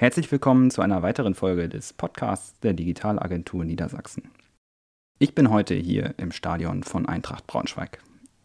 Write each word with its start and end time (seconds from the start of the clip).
Herzlich 0.00 0.30
willkommen 0.30 0.70
zu 0.70 0.80
einer 0.80 1.02
weiteren 1.02 1.34
Folge 1.34 1.68
des 1.68 1.92
Podcasts 1.92 2.60
der 2.60 2.72
Digitalagentur 2.72 3.64
Niedersachsen. 3.64 4.30
Ich 5.18 5.34
bin 5.34 5.50
heute 5.50 5.74
hier 5.74 6.14
im 6.18 6.30
Stadion 6.30 6.84
von 6.84 7.06
Eintracht 7.06 7.48
Braunschweig. 7.48 7.98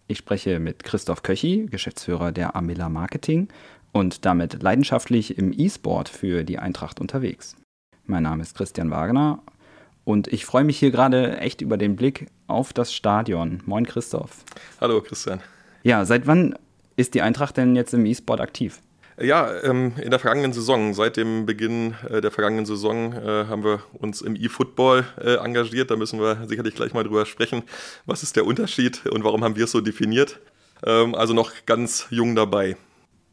Ich 0.08 0.18
spreche 0.18 0.58
mit 0.58 0.84
Christoph 0.84 1.22
Köchi, 1.22 1.68
Geschäftsführer 1.70 2.32
der 2.32 2.56
Amilla 2.56 2.90
Marketing 2.90 3.50
und 3.92 4.26
damit 4.26 4.64
leidenschaftlich 4.64 5.38
im 5.38 5.54
E-Sport 5.56 6.10
für 6.10 6.44
die 6.44 6.58
Eintracht 6.58 7.00
unterwegs. 7.00 7.56
Mein 8.08 8.24
Name 8.24 8.42
ist 8.42 8.58
Christian 8.58 8.90
Wagner 8.90 9.44
und 10.06 10.28
ich 10.30 10.48
freue 10.48 10.64
mich 10.64 10.80
hier 10.80 10.90
gerade 10.90 11.38
echt 11.38 11.62
über 11.62 11.78
den 11.78 11.96
Blick 11.96 12.32
auf 12.48 12.74
das 12.74 12.92
Stadion. 12.92 13.62
Moin 13.68 13.86
Christoph. 13.86 14.44
Hallo 14.82 15.02
Christian. 15.02 15.40
Ja, 15.84 16.04
seit 16.04 16.26
wann 16.26 16.56
ist 16.96 17.14
die 17.14 17.22
Eintracht 17.22 17.58
denn 17.58 17.76
jetzt 17.76 17.94
im 17.94 18.08
E-Sport 18.08 18.42
aktiv? 18.42 18.82
Ja, 19.22 19.62
ähm, 19.62 19.94
in 20.02 20.10
der 20.10 20.20
vergangenen 20.20 20.54
Saison, 20.54 20.94
seit 20.94 21.18
dem 21.18 21.46
Beginn 21.46 21.94
äh, 22.10 22.20
der 22.20 22.32
vergangenen 22.32 22.66
Saison, 22.66 23.14
äh, 23.14 23.46
haben 23.48 23.64
wir 23.64 23.82
uns 23.94 24.22
im 24.22 24.36
E-Football 24.36 25.06
äh, 25.22 25.36
engagiert. 25.36 25.92
Da 25.92 25.96
müssen 25.96 26.20
wir 26.20 26.48
sicherlich 26.48 26.74
gleich 26.74 26.94
mal 26.94 27.04
drüber 27.04 27.26
sprechen. 27.26 27.64
Was 28.06 28.24
ist 28.24 28.36
der 28.36 28.46
Unterschied 28.46 29.06
und 29.06 29.24
warum 29.24 29.44
haben 29.44 29.56
wir 29.56 29.66
es 29.66 29.72
so 29.72 29.82
definiert? 29.82 30.40
Ähm, 30.86 31.14
also 31.14 31.34
noch 31.34 31.52
ganz 31.66 32.08
jung 32.10 32.36
dabei. 32.36 32.76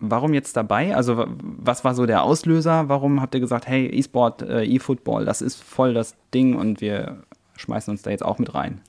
Warum 0.01 0.34
jetzt 0.34 0.56
dabei? 0.56 0.95
Also 0.95 1.27
was 1.28 1.84
war 1.84 1.95
so 1.95 2.06
der 2.06 2.23
Auslöser? 2.23 2.88
Warum 2.88 3.20
habt 3.20 3.34
ihr 3.34 3.40
gesagt, 3.40 3.66
hey, 3.66 3.87
E-Sport, 3.87 4.42
E-Football, 4.42 5.26
das 5.26 5.42
ist 5.42 5.62
voll 5.62 5.92
das 5.92 6.15
Ding 6.32 6.56
und 6.56 6.80
wir 6.80 7.23
schmeißen 7.56 7.90
uns 7.90 8.01
da 8.01 8.10
jetzt 8.10 8.24
auch 8.24 8.38
mit 8.38 8.54
rein? 8.54 8.80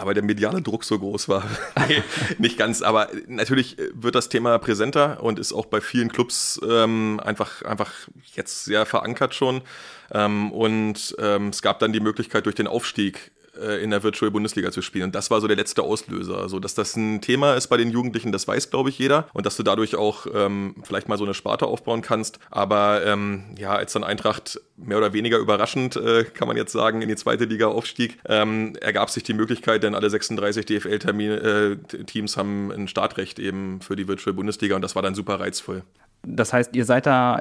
Aber 0.00 0.14
der 0.14 0.22
mediale 0.22 0.62
Druck 0.62 0.84
so 0.84 0.98
groß 0.98 1.28
war. 1.28 1.44
nicht 2.38 2.58
ganz, 2.58 2.82
aber 2.82 3.08
natürlich 3.26 3.76
wird 3.92 4.14
das 4.14 4.28
Thema 4.28 4.58
präsenter 4.58 5.22
und 5.22 5.38
ist 5.38 5.52
auch 5.52 5.66
bei 5.66 5.80
vielen 5.80 6.10
Clubs 6.10 6.60
ähm, 6.68 7.20
einfach, 7.22 7.62
einfach 7.62 7.92
jetzt 8.34 8.64
sehr 8.64 8.86
verankert 8.86 9.34
schon. 9.34 9.62
Ähm, 10.12 10.52
und 10.52 11.14
ähm, 11.18 11.48
es 11.48 11.62
gab 11.62 11.78
dann 11.78 11.92
die 11.92 12.00
Möglichkeit 12.00 12.46
durch 12.46 12.56
den 12.56 12.66
Aufstieg 12.66 13.30
äh, 13.60 13.82
in 13.82 13.90
der 13.90 14.02
Virtual 14.02 14.30
Bundesliga 14.30 14.70
zu 14.70 14.82
spielen. 14.82 15.06
Und 15.06 15.14
das 15.14 15.30
war 15.30 15.40
so 15.40 15.46
der 15.46 15.56
letzte 15.56 15.82
Auslöser. 15.82 16.38
Also, 16.38 16.58
dass 16.58 16.74
das 16.74 16.96
ein 16.96 17.20
Thema 17.20 17.54
ist 17.54 17.68
bei 17.68 17.76
den 17.76 17.90
Jugendlichen, 17.90 18.32
das 18.32 18.46
weiß, 18.48 18.70
glaube 18.70 18.88
ich, 18.90 18.98
jeder. 18.98 19.28
Und 19.32 19.46
dass 19.46 19.56
du 19.56 19.62
dadurch 19.62 19.96
auch 19.96 20.26
ähm, 20.32 20.74
vielleicht 20.82 21.08
mal 21.08 21.18
so 21.18 21.24
eine 21.24 21.34
Sparte 21.34 21.66
aufbauen 21.66 22.02
kannst. 22.02 22.38
Aber 22.50 23.04
ähm, 23.04 23.54
ja, 23.58 23.74
als 23.74 23.92
dann 23.92 24.04
Eintracht 24.04 24.60
mehr 24.76 24.98
oder 24.98 25.12
weniger 25.12 25.38
überraschend, 25.38 25.96
äh, 25.96 26.24
kann 26.24 26.48
man 26.48 26.56
jetzt 26.56 26.72
sagen, 26.72 27.02
in 27.02 27.08
die 27.08 27.16
zweite 27.16 27.44
Liga 27.44 27.68
aufstieg, 27.68 28.18
ähm, 28.26 28.74
ergab 28.80 29.10
sich 29.10 29.22
die 29.22 29.34
Möglichkeit, 29.34 29.82
denn 29.82 29.94
alle 29.94 30.10
36 30.10 30.66
DFL-Teams 30.66 32.34
äh, 32.34 32.38
haben 32.38 32.70
ein 32.70 32.88
Startrecht 32.88 33.38
eben 33.38 33.80
für 33.80 33.96
die 33.96 34.08
Virtual 34.08 34.34
Bundesliga 34.34 34.76
und 34.76 34.82
das 34.82 34.94
war 34.94 35.02
dann 35.02 35.14
super 35.14 35.40
reizvoll. 35.40 35.82
Das 36.22 36.52
heißt, 36.52 36.76
ihr 36.76 36.84
seid 36.84 37.06
da 37.06 37.40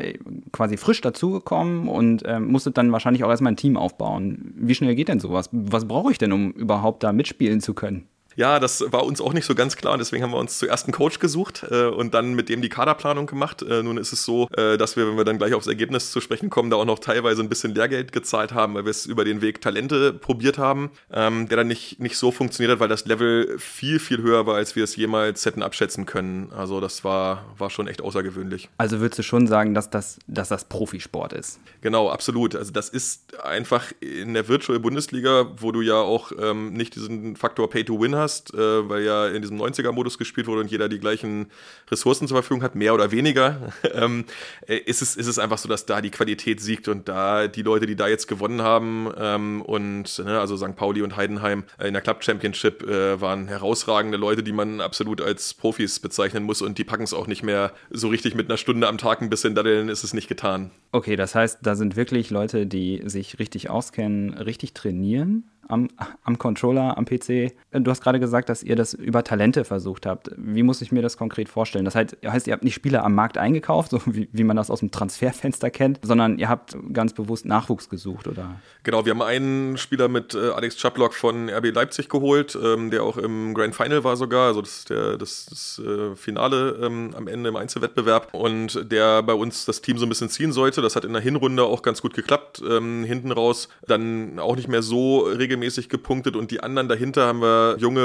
quasi 0.52 0.78
frisch 0.78 1.02
dazugekommen 1.02 1.88
und 1.88 2.24
ähm, 2.26 2.52
musstet 2.52 2.78
dann 2.78 2.92
wahrscheinlich 2.92 3.24
auch 3.24 3.30
erstmal 3.30 3.54
ein 3.54 3.58
Team 3.58 3.76
aufbauen. 3.76 4.54
Wie 4.56 4.76
schnell 4.76 4.96
geht 4.96 5.10
denn 5.10 5.20
sowas? 5.20 5.50
Was 5.52 5.88
brauche 5.88 6.12
ich 6.12 6.18
denn, 6.18 6.32
um 6.32 6.52
überhaupt 6.52 7.04
da 7.04 7.12
mitspielen 7.12 7.60
zu 7.60 7.74
können? 7.74 8.08
Ja, 8.40 8.62
das 8.62 8.86
war 8.90 9.04
uns 9.04 9.20
auch 9.20 9.34
nicht 9.34 9.44
so 9.44 9.54
ganz 9.54 9.76
klar 9.76 9.92
und 9.92 10.00
deswegen 10.00 10.24
haben 10.24 10.32
wir 10.32 10.38
uns 10.38 10.60
zuerst 10.60 10.86
einen 10.86 10.94
Coach 10.94 11.20
gesucht 11.20 11.66
äh, 11.70 11.88
und 11.88 12.14
dann 12.14 12.36
mit 12.36 12.48
dem 12.48 12.62
die 12.62 12.70
Kaderplanung 12.70 13.26
gemacht. 13.26 13.62
Äh, 13.64 13.84
nun 13.84 13.98
ist 13.98 14.14
es 14.14 14.24
so, 14.24 14.48
äh, 14.56 14.78
dass 14.78 14.96
wir, 14.96 15.06
wenn 15.10 15.18
wir 15.18 15.26
dann 15.26 15.40
gleich 15.40 15.54
aufs 15.54 15.68
Ergebnis 15.68 16.14
zu 16.14 16.22
sprechen 16.22 16.50
kommen, 16.50 16.70
da 16.70 16.78
auch 16.78 16.86
noch 16.86 17.00
teilweise 17.00 17.42
ein 17.42 17.50
bisschen 17.50 17.76
Lehrgeld 17.76 18.14
gezahlt 18.14 18.54
haben, 18.54 18.76
weil 18.76 18.86
wir 18.86 18.92
es 18.92 19.06
über 19.06 19.26
den 19.26 19.42
Weg 19.42 19.60
Talente 19.60 20.14
probiert 20.14 20.58
haben, 20.58 20.90
ähm, 21.12 21.50
der 21.50 21.58
dann 21.58 21.68
nicht, 21.68 22.00
nicht 22.00 22.16
so 22.16 22.32
funktioniert 22.32 22.72
hat, 22.72 22.80
weil 22.80 22.88
das 22.88 23.04
Level 23.04 23.60
viel, 23.60 24.00
viel 24.00 24.22
höher 24.22 24.46
war, 24.46 24.56
als 24.56 24.74
wir 24.74 24.86
es 24.86 24.96
jemals 24.96 25.46
hätten 25.46 25.62
abschätzen 25.62 26.06
können. 26.06 26.54
Also 26.56 26.80
das 26.80 27.04
war, 27.04 27.44
war 27.58 27.70
schon 27.70 27.90
echt 27.90 28.02
außergewöhnlich. 28.02 28.70
Also 28.78 29.02
würdest 29.02 29.20
du 29.20 29.24
schon 29.24 29.48
sagen, 29.48 29.74
dass 29.74 29.90
das, 29.90 30.18
dass 30.28 30.48
das 30.48 30.64
Profisport 30.64 31.34
ist? 31.34 31.60
Genau, 31.82 32.10
absolut. 32.10 32.56
Also 32.56 32.72
das 32.72 32.88
ist 32.88 33.38
einfach 33.44 33.92
in 34.00 34.34
der 34.34 34.48
Virtual 34.48 34.80
Bundesliga, 34.80 35.48
wo 35.58 35.74
du 35.74 35.82
ja 35.82 35.96
auch 35.96 36.32
ähm, 36.40 36.72
nicht 36.72 36.96
diesen 36.96 37.36
Faktor 37.36 37.70
Pay 37.70 37.84
to 37.84 38.00
Win 38.00 38.16
hast, 38.16 38.29
hast, 38.30 38.54
äh, 38.54 38.90
weil 38.90 39.04
ja 39.04 39.28
in 39.28 39.42
diesem 39.42 39.60
90er-Modus 39.60 40.18
gespielt 40.18 40.48
wurde 40.48 40.62
und 40.62 40.72
jeder 40.72 40.88
die 40.88 41.00
gleichen 41.00 41.48
Ressourcen 41.90 42.28
zur 42.28 42.38
Verfügung 42.38 42.62
hat, 42.62 42.76
mehr 42.76 42.94
oder 42.94 43.12
weniger, 43.12 43.74
ähm, 43.94 44.26
äh, 44.68 44.78
ist, 44.78 45.02
es, 45.02 45.16
ist 45.16 45.28
es 45.28 45.40
einfach 45.40 45.58
so, 45.58 45.68
dass 45.68 45.86
da 45.86 46.02
die 46.02 46.12
Qualität 46.12 46.62
siegt 46.62 46.88
und 46.88 47.10
da 47.10 47.48
die 47.48 47.64
Leute, 47.64 47.88
die 47.88 47.96
da 47.96 48.08
jetzt 48.08 48.28
gewonnen 48.28 48.62
haben 48.62 49.12
ähm, 49.18 49.62
und 49.64 50.20
ne, 50.20 50.40
also 50.40 50.56
St. 50.58 50.76
Pauli 50.76 51.02
und 51.02 51.18
Heidenheim 51.18 51.64
äh, 51.80 51.88
in 51.88 51.94
der 51.94 52.02
Club 52.02 52.24
Championship 52.24 52.84
äh, 52.84 53.20
waren 53.20 53.48
herausragende 53.48 54.18
Leute, 54.18 54.44
die 54.44 54.52
man 54.52 54.80
absolut 54.80 55.22
als 55.22 55.54
Profis 55.56 56.00
bezeichnen 56.00 56.44
muss 56.44 56.62
und 56.62 56.78
die 56.78 56.84
packen 56.84 57.04
es 57.04 57.14
auch 57.14 57.28
nicht 57.28 57.42
mehr 57.42 57.74
so 57.90 58.10
richtig 58.10 58.36
mit 58.36 58.50
einer 58.50 58.58
Stunde 58.58 58.88
am 58.88 59.00
Tag 59.00 59.22
ein 59.22 59.30
bisschen 59.30 59.56
daddeln, 59.56 59.90
ist 59.90 60.04
es 60.04 60.14
nicht 60.14 60.28
getan. 60.28 60.70
Okay, 60.92 61.16
das 61.16 61.34
heißt, 61.34 61.60
da 61.64 61.76
sind 61.76 61.96
wirklich 61.96 62.30
Leute, 62.30 62.68
die 62.68 63.02
sich 63.06 63.40
richtig 63.40 63.70
auskennen, 63.70 64.34
richtig 64.34 64.74
trainieren 64.74 65.50
am, 65.70 65.88
am 66.24 66.38
Controller, 66.38 66.98
am 66.98 67.06
PC. 67.06 67.54
Du 67.72 67.90
hast 67.90 68.02
gerade 68.02 68.09
gesagt, 68.18 68.50
dass 68.50 68.64
ihr 68.64 68.76
das 68.76 68.96
über 68.96 69.24
Talente 69.24 69.64
versucht 69.66 70.08
habt. 70.08 70.32
Wie 70.36 70.64
muss 70.64 70.82
ich 70.82 70.92
mir 70.92 71.04
das 71.04 71.18
konkret 71.18 71.50
vorstellen? 71.50 71.86
Das 71.86 71.94
heißt, 71.94 72.18
ihr 72.22 72.54
habt 72.54 72.64
nicht 72.64 72.74
Spieler 72.74 73.04
am 73.04 73.14
Markt 73.14 73.38
eingekauft, 73.38 73.92
so 73.92 74.02
wie, 74.08 74.28
wie 74.32 74.44
man 74.44 74.58
das 74.58 74.72
aus 74.72 74.80
dem 74.80 74.90
Transferfenster 74.90 75.70
kennt, 75.70 76.00
sondern 76.02 76.40
ihr 76.40 76.50
habt 76.50 76.76
ganz 76.92 77.14
bewusst 77.14 77.46
Nachwuchs 77.46 77.90
gesucht, 77.90 78.28
oder? 78.28 78.60
Genau, 78.82 79.06
wir 79.06 79.12
haben 79.12 79.22
einen 79.22 79.78
Spieler 79.78 80.08
mit 80.08 80.34
äh, 80.34 80.50
Alex 80.50 80.78
Chaplock 80.78 81.14
von 81.14 81.50
RB 81.50 81.76
Leipzig 81.76 82.10
geholt, 82.10 82.58
ähm, 82.62 82.90
der 82.90 83.04
auch 83.04 83.18
im 83.18 83.54
Grand 83.54 83.76
Final 83.76 84.04
war 84.04 84.18
sogar, 84.18 84.48
also 84.48 84.62
das 84.62 84.86
der, 84.86 85.18
das, 85.18 85.46
das 85.46 85.82
äh, 85.86 86.16
Finale 86.16 86.80
ähm, 86.82 87.12
am 87.16 87.28
Ende 87.28 87.50
im 87.50 87.56
Einzelwettbewerb 87.56 88.34
und 88.34 88.92
der 88.92 89.22
bei 89.24 89.34
uns 89.34 89.66
das 89.66 89.82
Team 89.82 89.98
so 89.98 90.06
ein 90.06 90.10
bisschen 90.10 90.30
ziehen 90.30 90.52
sollte. 90.52 90.82
Das 90.82 90.96
hat 90.96 91.06
in 91.06 91.14
der 91.14 91.22
Hinrunde 91.22 91.64
auch 91.64 91.82
ganz 91.82 92.02
gut 92.02 92.14
geklappt. 92.14 92.62
Ähm, 92.68 93.04
hinten 93.04 93.32
raus 93.32 93.70
dann 93.88 94.40
auch 94.40 94.56
nicht 94.56 94.68
mehr 94.68 94.82
so 94.82 95.20
regelmäßig 95.20 95.90
gepunktet 95.90 96.36
und 96.36 96.52
die 96.52 96.62
anderen 96.62 96.88
dahinter 96.88 97.28
haben 97.28 97.42
wir 97.42 97.76
junge 97.80 97.99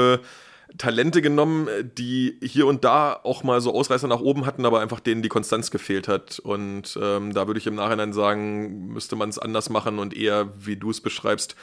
Talente 0.77 1.21
genommen, 1.21 1.67
die 1.97 2.37
hier 2.41 2.67
und 2.67 2.83
da 2.83 3.13
auch 3.13 3.43
mal 3.43 3.61
so 3.61 3.73
Ausreißer 3.73 4.07
nach 4.07 4.19
oben 4.19 4.45
hatten, 4.45 4.65
aber 4.65 4.81
einfach 4.81 4.99
denen 4.99 5.21
die 5.21 5.29
Konstanz 5.29 5.71
gefehlt 5.71 6.07
hat. 6.07 6.39
Und 6.39 6.97
ähm, 7.01 7.33
da 7.33 7.47
würde 7.47 7.59
ich 7.59 7.67
im 7.67 7.75
Nachhinein 7.75 8.13
sagen, 8.13 8.87
müsste 8.87 9.15
man 9.15 9.29
es 9.29 9.39
anders 9.39 9.69
machen 9.69 9.99
und 9.99 10.15
eher, 10.15 10.51
wie 10.59 10.75
du 10.75 10.89
es 10.89 11.01
beschreibst, 11.01 11.55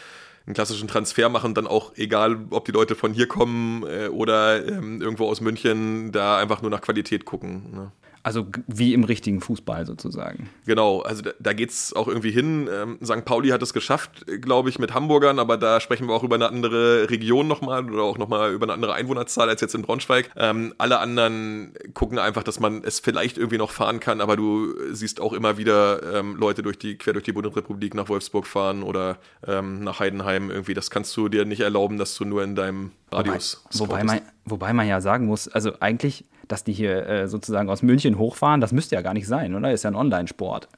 einen 0.46 0.54
klassischen 0.54 0.88
Transfer 0.88 1.28
machen, 1.28 1.54
dann 1.54 1.66
auch 1.66 1.92
egal, 1.96 2.46
ob 2.50 2.64
die 2.64 2.72
Leute 2.72 2.94
von 2.94 3.12
hier 3.12 3.28
kommen 3.28 3.84
äh, 3.86 4.08
oder 4.08 4.66
ähm, 4.66 5.00
irgendwo 5.00 5.28
aus 5.28 5.40
München, 5.40 6.10
da 6.10 6.38
einfach 6.38 6.62
nur 6.62 6.70
nach 6.70 6.80
Qualität 6.80 7.24
gucken. 7.24 7.72
Ne? 7.72 7.92
Also 8.24 8.46
wie 8.68 8.94
im 8.94 9.02
richtigen 9.02 9.40
Fußball 9.40 9.84
sozusagen. 9.84 10.48
Genau, 10.64 11.00
also 11.00 11.22
da, 11.22 11.32
da 11.40 11.52
geht 11.52 11.70
es 11.70 11.92
auch 11.92 12.06
irgendwie 12.06 12.30
hin. 12.30 12.68
Ähm, 12.72 12.98
St. 13.02 13.24
Pauli 13.24 13.48
hat 13.48 13.62
es 13.62 13.72
geschafft, 13.72 14.24
glaube 14.40 14.68
ich, 14.68 14.78
mit 14.78 14.94
Hamburgern, 14.94 15.40
aber 15.40 15.56
da 15.56 15.80
sprechen 15.80 16.06
wir 16.06 16.14
auch 16.14 16.22
über 16.22 16.36
eine 16.36 16.48
andere 16.48 17.10
Region 17.10 17.48
nochmal 17.48 17.90
oder 17.90 18.04
auch 18.04 18.18
nochmal 18.18 18.52
über 18.52 18.64
eine 18.66 18.74
andere 18.74 18.94
Einwohnerzahl 18.94 19.48
als 19.48 19.60
jetzt 19.60 19.74
in 19.74 19.82
Braunschweig. 19.82 20.30
Ähm, 20.36 20.72
alle 20.78 21.00
anderen 21.00 21.72
gucken 21.94 22.20
einfach, 22.20 22.44
dass 22.44 22.60
man 22.60 22.84
es 22.84 23.00
vielleicht 23.00 23.38
irgendwie 23.38 23.58
noch 23.58 23.72
fahren 23.72 23.98
kann, 23.98 24.20
aber 24.20 24.36
du 24.36 24.72
siehst 24.92 25.20
auch 25.20 25.32
immer 25.32 25.58
wieder 25.58 26.14
ähm, 26.14 26.36
Leute 26.36 26.62
durch 26.62 26.78
die, 26.78 26.96
quer 26.96 27.14
durch 27.14 27.24
die 27.24 27.32
Bundesrepublik 27.32 27.94
nach 27.94 28.08
Wolfsburg 28.08 28.46
fahren 28.46 28.84
oder 28.84 29.18
ähm, 29.46 29.82
nach 29.82 29.98
Heidenheim 29.98 30.48
irgendwie. 30.48 30.74
Das 30.74 30.90
kannst 30.90 31.16
du 31.16 31.28
dir 31.28 31.44
nicht 31.44 31.60
erlauben, 31.60 31.98
dass 31.98 32.14
du 32.14 32.24
nur 32.24 32.44
in 32.44 32.54
deinem 32.54 32.92
Radius. 33.10 33.64
Wobei, 33.72 33.94
wobei, 33.94 34.04
man, 34.04 34.20
wobei 34.44 34.72
man 34.72 34.86
ja 34.86 35.00
sagen 35.00 35.26
muss, 35.26 35.48
also 35.48 35.72
eigentlich 35.80 36.24
dass 36.48 36.64
die 36.64 36.72
hier 36.72 37.06
äh, 37.06 37.28
sozusagen 37.28 37.68
aus 37.68 37.82
München 37.82 38.18
hochfahren, 38.18 38.60
das 38.60 38.72
müsste 38.72 38.94
ja 38.94 39.02
gar 39.02 39.14
nicht 39.14 39.26
sein, 39.26 39.54
oder? 39.54 39.72
Ist 39.72 39.84
ja 39.84 39.90
ein 39.90 39.96
Online-Sport. 39.96 40.68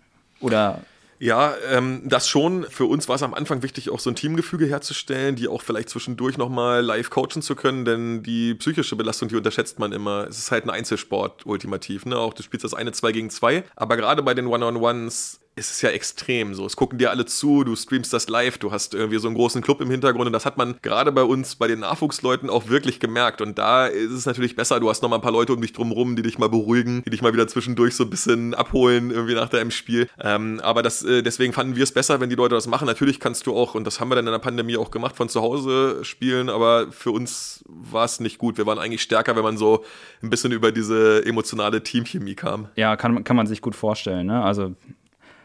Oder 0.41 0.81
ja, 1.19 1.55
ähm, 1.71 2.03
das 2.05 2.29
schon. 2.29 2.65
Für 2.65 2.87
uns 2.87 3.09
war 3.09 3.17
es 3.17 3.23
am 3.23 3.35
Anfang 3.35 3.63
wichtig, 3.63 3.91
auch 3.91 4.01
so 4.01 4.11
ein 4.11 4.17
Teamgefüge 4.17 4.67
herzustellen, 4.67 5.37
die 5.37 5.49
auch 5.49 5.63
vielleicht 5.63 5.89
zwischendurch 5.89 6.37
nochmal 6.37 6.83
live 6.83 7.09
coachen 7.11 7.41
zu 7.41 7.55
können, 7.55 7.85
denn 7.85 8.23
die 8.23 8.55
psychische 8.55 8.97
Belastung, 8.97 9.29
die 9.29 9.37
unterschätzt 9.37 9.79
man 9.79 9.93
immer. 9.93 10.27
Es 10.29 10.39
ist 10.39 10.51
halt 10.51 10.65
ein 10.65 10.71
Einzelsport 10.71 11.47
ultimativ, 11.47 12.05
ne? 12.05 12.19
Auch 12.19 12.35
du 12.35 12.43
spielst 12.43 12.65
das 12.65 12.75
eine 12.75 12.93
zwei 12.93 13.13
gegen 13.13 13.31
zwei. 13.31 13.65
Aber 13.77 13.97
gerade 13.97 14.23
bei 14.23 14.35
den 14.35 14.47
One-on-Ones 14.47 15.41
ist 15.57 15.71
es 15.71 15.83
ja 15.83 15.91
extrem 15.91 16.55
so. 16.55 16.67
Es 16.67 16.77
gucken 16.77 16.99
dir 16.99 17.11
alle 17.11 17.27
zu, 17.27 17.63
du 17.65 17.77
streamst 17.77 18.13
das 18.13 18.29
live, 18.29 18.59
du 18.59 18.73
hast 18.73 18.95
irgendwie 18.95 19.19
so 19.19 19.29
einen 19.29 19.37
großen 19.37 19.63
Club 19.63 19.81
im 19.81 19.91
Hintergrund 19.91 20.27
und 20.27 20.33
das 20.33 20.45
hat 20.45 20.59
man 20.59 20.77
gerade 20.83 21.13
bei 21.13 21.23
uns, 21.23 21.57
bei 21.57 21.69
den 21.69 21.81
Nachwuchsleuten 21.81 22.51
auch 22.51 22.69
wirklich 22.69 22.99
gemerkt. 22.99 23.41
Und 23.41 23.59
da 23.59 23.87
ist 23.87 24.11
es 24.11 24.27
natürlich 24.27 24.57
besser, 24.57 24.81
du 24.81 24.91
hast 24.91 25.03
noch 25.03 25.11
mal 25.11 25.17
ein 25.17 25.23
paar 25.23 25.33
Leute 25.33 25.53
um 25.53 25.61
dich 25.61 25.73
drumherum, 25.73 26.17
die 26.17 26.23
dich 26.23 26.39
mal 26.39 26.49
beruhigen, 26.49 27.03
die 27.05 27.11
dich 27.11 27.23
mal 27.23 27.33
wieder 27.33 27.47
zwischendurch 27.47 27.95
so 27.95 28.05
ein 28.05 28.11
bisschen 28.11 28.55
abholen 28.55 29.11
irgendwie 29.11 29.35
nach 29.35 29.49
deinem 29.49 29.71
Spiel. 29.71 30.09
Ähm, 30.21 30.61
aber 30.63 30.83
das, 30.83 31.05
äh, 31.05 31.23
deswegen 31.23 31.53
fanden 31.53 31.77
wir 31.77 31.85
es 31.85 31.93
besser, 31.93 32.21
wenn 32.21 32.31
die 32.31 32.37
Leute 32.37 32.55
das 32.55 32.67
machen. 32.67 32.87
Natürlich 32.87 33.21
kannst 33.21 33.47
du 33.47 33.57
auch, 33.57 33.75
und 33.75 33.85
das 33.85 34.01
haben 34.01 34.09
wir 34.09 34.17
dann 34.17 34.27
in 34.27 34.33
der 34.33 34.39
Pandemie 34.41 34.77
auch 34.77 34.91
gemacht, 34.91 35.17
von 35.17 35.29
zu 35.29 35.41
Hause 35.41 36.01
spielen, 36.03 36.49
aber 36.49 36.91
für 36.91 37.13
uns 37.13 37.65
war 37.69 38.05
es 38.05 38.19
nicht 38.19 38.39
gut. 38.39 38.59
Wir 38.59 38.67
waren 38.67 38.79
eigentlich 38.79 39.03
stärker, 39.03 39.37
wenn 39.37 39.45
man 39.45 39.57
so 39.57 39.85
ein 40.23 40.31
bisschen 40.31 40.51
über 40.51 40.73
diese 40.73 41.25
emotionale 41.25 41.83
Teamchemie 41.83 42.35
kam. 42.35 42.69
Ja, 42.75 42.97
kann, 42.97 43.23
kann 43.23 43.37
man 43.37 43.47
sich 43.47 43.61
gut 43.61 43.77
vorstellen. 43.77 44.27
Ne? 44.27 44.43
Also 44.43 44.75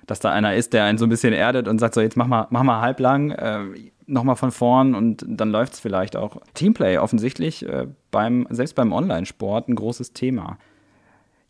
dass 0.09 0.19
da 0.19 0.31
einer 0.31 0.55
ist, 0.55 0.73
der 0.73 0.85
einen 0.85 0.97
so 0.97 1.05
ein 1.05 1.09
bisschen 1.09 1.33
erdet 1.33 1.67
und 1.67 1.79
sagt, 1.79 1.93
so 1.93 2.01
jetzt 2.01 2.17
mach 2.17 2.27
mal, 2.27 2.47
mach 2.49 2.63
mal 2.63 2.81
halblang, 2.81 3.31
äh, 3.31 3.59
nochmal 4.07 4.35
von 4.35 4.51
vorn 4.51 4.95
und 4.95 5.23
dann 5.27 5.51
läuft 5.51 5.73
es 5.73 5.79
vielleicht 5.79 6.15
auch. 6.15 6.37
Teamplay 6.55 6.97
offensichtlich 6.97 7.67
äh, 7.67 7.87
beim, 8.11 8.47
selbst 8.49 8.75
beim 8.75 8.91
Online-Sport 8.91 9.69
ein 9.69 9.75
großes 9.75 10.13
Thema. 10.13 10.57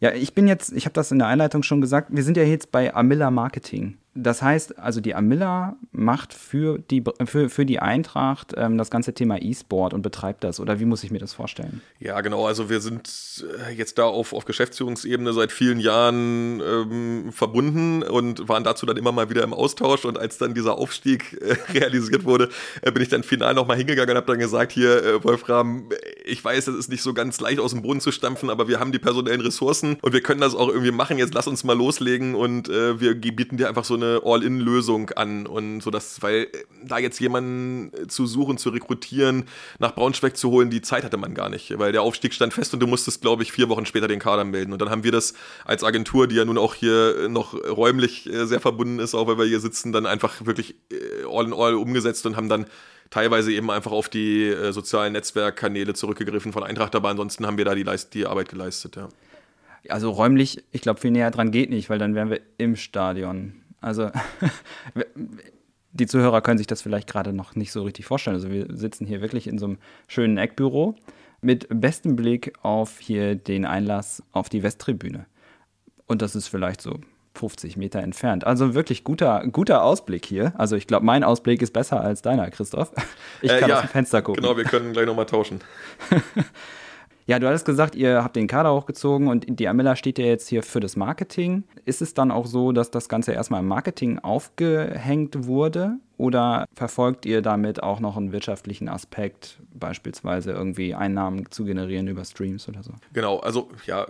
Ja, 0.01 0.11
ich 0.11 0.33
bin 0.33 0.47
jetzt, 0.47 0.71
ich 0.73 0.85
habe 0.85 0.93
das 0.93 1.11
in 1.11 1.19
der 1.19 1.27
Einleitung 1.27 1.63
schon 1.63 1.81
gesagt, 1.81 2.09
wir 2.11 2.23
sind 2.23 2.37
ja 2.37 2.43
jetzt 2.43 2.71
bei 2.71 2.93
Amilla 2.93 3.31
Marketing. 3.31 3.97
Das 4.21 4.41
heißt, 4.41 4.79
also 4.79 5.01
die 5.01 5.15
Amilla 5.15 5.77
macht 5.91 6.33
für 6.33 6.79
die, 6.79 7.03
für, 7.25 7.49
für 7.49 7.65
die 7.65 7.79
Eintracht 7.79 8.53
ähm, 8.57 8.77
das 8.77 8.91
ganze 8.91 9.13
Thema 9.13 9.41
E-Sport 9.41 9.93
und 9.93 10.01
betreibt 10.01 10.43
das. 10.43 10.59
Oder 10.59 10.79
wie 10.79 10.85
muss 10.85 11.03
ich 11.03 11.11
mir 11.11 11.19
das 11.19 11.33
vorstellen? 11.33 11.81
Ja, 11.99 12.19
genau. 12.21 12.45
Also 12.45 12.69
wir 12.69 12.81
sind 12.81 13.45
äh, 13.67 13.73
jetzt 13.73 13.97
da 13.97 14.03
auf, 14.03 14.33
auf 14.33 14.45
Geschäftsführungsebene 14.45 15.33
seit 15.33 15.51
vielen 15.51 15.79
Jahren 15.79 16.59
ähm, 16.61 17.31
verbunden 17.31 18.03
und 18.03 18.49
waren 18.49 18.63
dazu 18.63 18.85
dann 18.85 18.97
immer 18.97 19.11
mal 19.11 19.29
wieder 19.29 19.43
im 19.43 19.53
Austausch. 19.53 20.05
Und 20.05 20.17
als 20.17 20.37
dann 20.37 20.53
dieser 20.53 20.77
Aufstieg 20.77 21.39
äh, 21.41 21.55
realisiert 21.73 22.25
wurde, 22.25 22.49
äh, 22.81 22.91
bin 22.91 23.01
ich 23.01 23.09
dann 23.09 23.23
final 23.23 23.53
nochmal 23.53 23.77
hingegangen 23.77 24.11
und 24.11 24.17
habe 24.17 24.27
dann 24.27 24.39
gesagt, 24.39 24.73
hier, 24.73 25.03
äh, 25.03 25.23
Wolfram, 25.23 25.89
ich 26.25 26.43
weiß, 26.43 26.67
es 26.67 26.75
ist 26.75 26.89
nicht 26.89 27.01
so 27.01 27.13
ganz 27.13 27.39
leicht 27.39 27.59
aus 27.59 27.71
dem 27.71 27.81
Boden 27.81 28.01
zu 28.01 28.11
stampfen, 28.11 28.49
aber 28.49 28.67
wir 28.67 28.79
haben 28.79 28.91
die 28.91 28.99
personellen 28.99 29.41
Ressourcen 29.41 29.97
und 30.01 30.13
wir 30.13 30.21
können 30.21 30.41
das 30.41 30.55
auch 30.55 30.67
irgendwie 30.67 30.91
machen. 30.91 31.17
Jetzt 31.17 31.33
lass 31.33 31.47
uns 31.47 31.63
mal 31.63 31.77
loslegen 31.77 32.35
und 32.35 32.69
äh, 32.69 32.99
wir 32.99 33.15
bieten 33.15 33.57
dir 33.57 33.69
einfach 33.69 33.85
so 33.85 33.95
eine 33.95 34.08
All-in-Lösung 34.23 35.11
an 35.11 35.47
und 35.47 35.81
so 35.81 35.91
das, 35.91 36.21
weil 36.21 36.43
äh, 36.43 36.47
da 36.83 36.97
jetzt 36.97 37.19
jemanden 37.19 37.91
zu 38.09 38.25
suchen, 38.25 38.57
zu 38.57 38.69
rekrutieren, 38.69 39.45
nach 39.79 39.95
Braunschweig 39.95 40.35
zu 40.35 40.49
holen, 40.51 40.69
die 40.69 40.81
Zeit 40.81 41.03
hatte 41.03 41.17
man 41.17 41.33
gar 41.33 41.49
nicht, 41.49 41.77
weil 41.77 41.91
der 41.91 42.01
Aufstieg 42.01 42.33
stand 42.33 42.53
fest 42.53 42.73
und 42.73 42.79
du 42.79 42.87
musstest, 42.87 43.21
glaube 43.21 43.43
ich, 43.43 43.51
vier 43.51 43.69
Wochen 43.69 43.85
später 43.85 44.07
den 44.07 44.19
Kader 44.19 44.43
melden. 44.43 44.73
Und 44.73 44.81
dann 44.81 44.89
haben 44.89 45.03
wir 45.03 45.11
das 45.11 45.33
als 45.65 45.83
Agentur, 45.83 46.27
die 46.27 46.35
ja 46.35 46.45
nun 46.45 46.57
auch 46.57 46.75
hier 46.75 47.27
noch 47.29 47.53
räumlich 47.53 48.27
äh, 48.27 48.45
sehr 48.45 48.59
verbunden 48.59 48.99
ist, 48.99 49.15
auch 49.15 49.27
weil 49.27 49.37
wir 49.37 49.45
hier 49.45 49.59
sitzen, 49.59 49.91
dann 49.91 50.05
einfach 50.05 50.45
wirklich 50.45 50.75
äh, 50.91 51.25
all 51.29 51.45
in 51.45 51.53
all 51.53 51.75
umgesetzt 51.75 52.25
und 52.25 52.35
haben 52.35 52.49
dann 52.49 52.65
teilweise 53.09 53.51
eben 53.51 53.71
einfach 53.71 53.91
auf 53.91 54.09
die 54.09 54.47
äh, 54.47 54.71
sozialen 54.71 55.13
Netzwerkkanäle 55.13 55.93
zurückgegriffen 55.93 56.53
von 56.53 56.63
Eintracht, 56.63 56.95
aber 56.95 57.09
ansonsten 57.09 57.45
haben 57.45 57.57
wir 57.57 57.65
da 57.65 57.75
die, 57.75 57.83
Leist 57.83 58.13
die 58.13 58.25
Arbeit 58.25 58.49
geleistet, 58.49 58.95
ja. 58.95 59.09
Also 59.87 60.11
räumlich, 60.11 60.63
ich 60.71 60.81
glaube, 60.81 60.99
viel 60.99 61.11
näher 61.11 61.31
dran 61.31 61.51
geht 61.51 61.69
nicht, 61.69 61.89
weil 61.89 61.99
dann 61.99 62.13
wären 62.13 62.29
wir 62.29 62.41
im 62.57 62.75
Stadion. 62.75 63.58
Also 63.81 64.11
die 65.91 66.07
Zuhörer 66.07 66.41
können 66.41 66.57
sich 66.57 66.67
das 66.67 66.81
vielleicht 66.81 67.09
gerade 67.09 67.33
noch 67.33 67.55
nicht 67.55 67.71
so 67.71 67.83
richtig 67.83 68.05
vorstellen. 68.05 68.35
Also 68.35 68.51
wir 68.51 68.67
sitzen 68.69 69.05
hier 69.05 69.21
wirklich 69.21 69.47
in 69.47 69.57
so 69.57 69.65
einem 69.65 69.77
schönen 70.07 70.37
Eckbüro 70.37 70.95
mit 71.41 71.67
bestem 71.69 72.15
Blick 72.15 72.53
auf 72.61 72.99
hier 72.99 73.35
den 73.35 73.65
Einlass 73.65 74.23
auf 74.31 74.49
die 74.49 74.63
Westtribüne. 74.63 75.25
Und 76.05 76.21
das 76.21 76.35
ist 76.35 76.47
vielleicht 76.47 76.81
so 76.81 76.99
50 77.35 77.77
Meter 77.77 77.99
entfernt. 77.99 78.45
Also 78.45 78.73
wirklich 78.73 79.03
guter, 79.03 79.45
guter 79.51 79.83
Ausblick 79.83 80.25
hier. 80.25 80.53
Also 80.57 80.75
ich 80.75 80.87
glaube, 80.87 81.05
mein 81.05 81.23
Ausblick 81.23 81.61
ist 81.61 81.71
besser 81.71 82.01
als 82.01 82.21
deiner, 82.21 82.49
Christoph. 82.49 82.91
Ich 83.41 83.49
kann 83.49 83.63
äh, 83.63 83.69
ja, 83.69 83.75
aus 83.77 83.81
dem 83.83 83.89
Fenster 83.89 84.21
gucken. 84.21 84.43
Genau, 84.43 84.57
wir 84.57 84.65
können 84.65 84.91
gleich 84.91 85.05
nochmal 85.05 85.25
tauschen. 85.25 85.61
Ja, 87.29 87.37
du 87.37 87.45
hattest 87.45 87.67
gesagt, 87.67 87.93
ihr 87.93 88.23
habt 88.23 88.35
den 88.35 88.47
Kader 88.47 88.73
hochgezogen 88.73 89.27
und 89.27 89.59
die 89.59 89.67
Amilla 89.67 89.95
steht 89.95 90.17
ja 90.17 90.25
jetzt 90.25 90.47
hier 90.47 90.63
für 90.63 90.79
das 90.79 90.95
Marketing. 90.95 91.63
Ist 91.85 92.01
es 92.01 92.15
dann 92.15 92.31
auch 92.31 92.47
so, 92.47 92.71
dass 92.71 92.89
das 92.89 93.07
Ganze 93.07 93.33
erstmal 93.33 93.59
im 93.59 93.67
Marketing 93.67 94.17
aufgehängt 94.17 95.45
wurde? 95.45 95.99
Oder 96.17 96.65
verfolgt 96.73 97.27
ihr 97.27 97.43
damit 97.43 97.83
auch 97.83 97.99
noch 97.99 98.17
einen 98.17 98.31
wirtschaftlichen 98.31 98.89
Aspekt, 98.89 99.59
beispielsweise 99.75 100.53
irgendwie 100.53 100.95
Einnahmen 100.95 101.51
zu 101.51 101.65
generieren 101.65 102.07
über 102.07 102.25
Streams 102.25 102.67
oder 102.67 102.81
so? 102.81 102.93
Genau, 103.13 103.37
also 103.37 103.69
ja, 103.85 104.07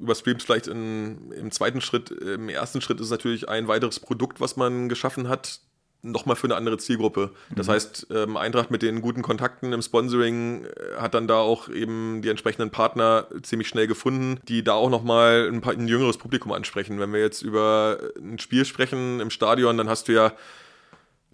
über 0.00 0.14
Streams 0.14 0.44
vielleicht 0.44 0.68
in, 0.68 1.32
im 1.32 1.50
zweiten 1.50 1.80
Schritt. 1.80 2.12
Im 2.12 2.48
ersten 2.48 2.80
Schritt 2.80 3.00
ist 3.00 3.10
natürlich 3.10 3.48
ein 3.48 3.66
weiteres 3.66 3.98
Produkt, 3.98 4.40
was 4.40 4.56
man 4.56 4.88
geschaffen 4.88 5.28
hat, 5.28 5.58
nochmal 6.02 6.36
für 6.36 6.46
eine 6.46 6.56
andere 6.56 6.78
Zielgruppe. 6.78 7.30
Das 7.54 7.66
mhm. 7.66 7.72
heißt, 7.72 8.06
ähm, 8.10 8.36
Eintracht 8.36 8.70
mit 8.70 8.82
den 8.82 9.00
guten 9.00 9.22
Kontakten 9.22 9.72
im 9.72 9.82
Sponsoring 9.82 10.64
äh, 10.64 11.00
hat 11.00 11.14
dann 11.14 11.26
da 11.26 11.38
auch 11.38 11.68
eben 11.68 12.22
die 12.22 12.28
entsprechenden 12.28 12.70
Partner 12.70 13.26
ziemlich 13.42 13.68
schnell 13.68 13.86
gefunden, 13.86 14.40
die 14.48 14.64
da 14.64 14.74
auch 14.74 14.90
nochmal 14.90 15.48
ein, 15.50 15.62
ein 15.62 15.88
jüngeres 15.88 16.18
Publikum 16.18 16.52
ansprechen. 16.52 17.00
Wenn 17.00 17.12
wir 17.12 17.20
jetzt 17.20 17.42
über 17.42 17.98
ein 18.16 18.38
Spiel 18.38 18.64
sprechen 18.64 19.20
im 19.20 19.30
Stadion, 19.30 19.76
dann 19.76 19.88
hast 19.88 20.08
du 20.08 20.12
ja 20.12 20.32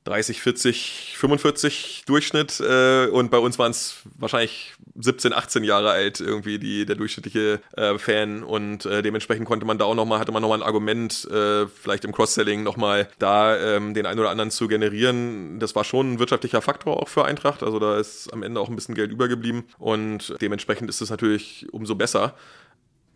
30, 0.07 0.41
40, 0.41 1.15
45 1.17 2.05
Durchschnitt 2.07 2.61
äh, 2.61 3.07
und 3.07 3.31
bei 3.31 3.39
uns 3.39 3.59
waren 3.59 3.73
es 3.73 4.03
wahrscheinlich 4.17 4.75
17, 4.95 5.33
18 5.33 5.65
Jahre 5.65 5.91
alt 5.91 6.21
irgendwie 6.21 6.61
die, 6.61 6.87
der 6.87 6.95
durchschnittliche 6.95 7.61
äh, 7.77 7.99
Fan 7.99 8.45
und 8.45 8.87
äh, 8.87 9.03
dementsprechend 9.03 9.47
konnte 9.47 9.67
man 9.67 9.79
da 9.79 9.85
auch 9.85 9.97
nochmal, 9.97 10.21
hatte 10.21 10.31
man 10.31 10.43
nochmal 10.43 10.61
ein 10.61 10.67
Argument, 10.67 11.29
äh, 11.31 11.67
vielleicht 11.67 12.05
im 12.05 12.13
Cross-Selling 12.13 12.63
nochmal 12.63 13.09
da 13.19 13.57
ähm, 13.57 13.95
den 13.95 14.07
einen 14.07 14.21
oder 14.21 14.31
anderen 14.31 14.53
zu 14.53 14.69
generieren. 14.69 15.59
Das 15.59 15.75
war 15.75 15.83
schon 15.83 16.15
ein 16.15 16.19
wirtschaftlicher 16.21 16.63
Faktor 16.63 17.03
auch 17.03 17.09
für 17.09 17.25
Eintracht, 17.25 17.65
also 17.65 17.81
da 17.81 17.99
ist 17.99 18.33
am 18.33 18.45
Ende 18.45 18.61
auch 18.61 18.69
ein 18.69 18.77
bisschen 18.77 18.95
Geld 18.95 19.11
übergeblieben 19.11 19.65
und 19.79 20.37
dementsprechend 20.41 20.89
ist 20.89 21.01
es 21.01 21.11
natürlich 21.11 21.67
umso 21.73 21.97
besser. 21.97 22.37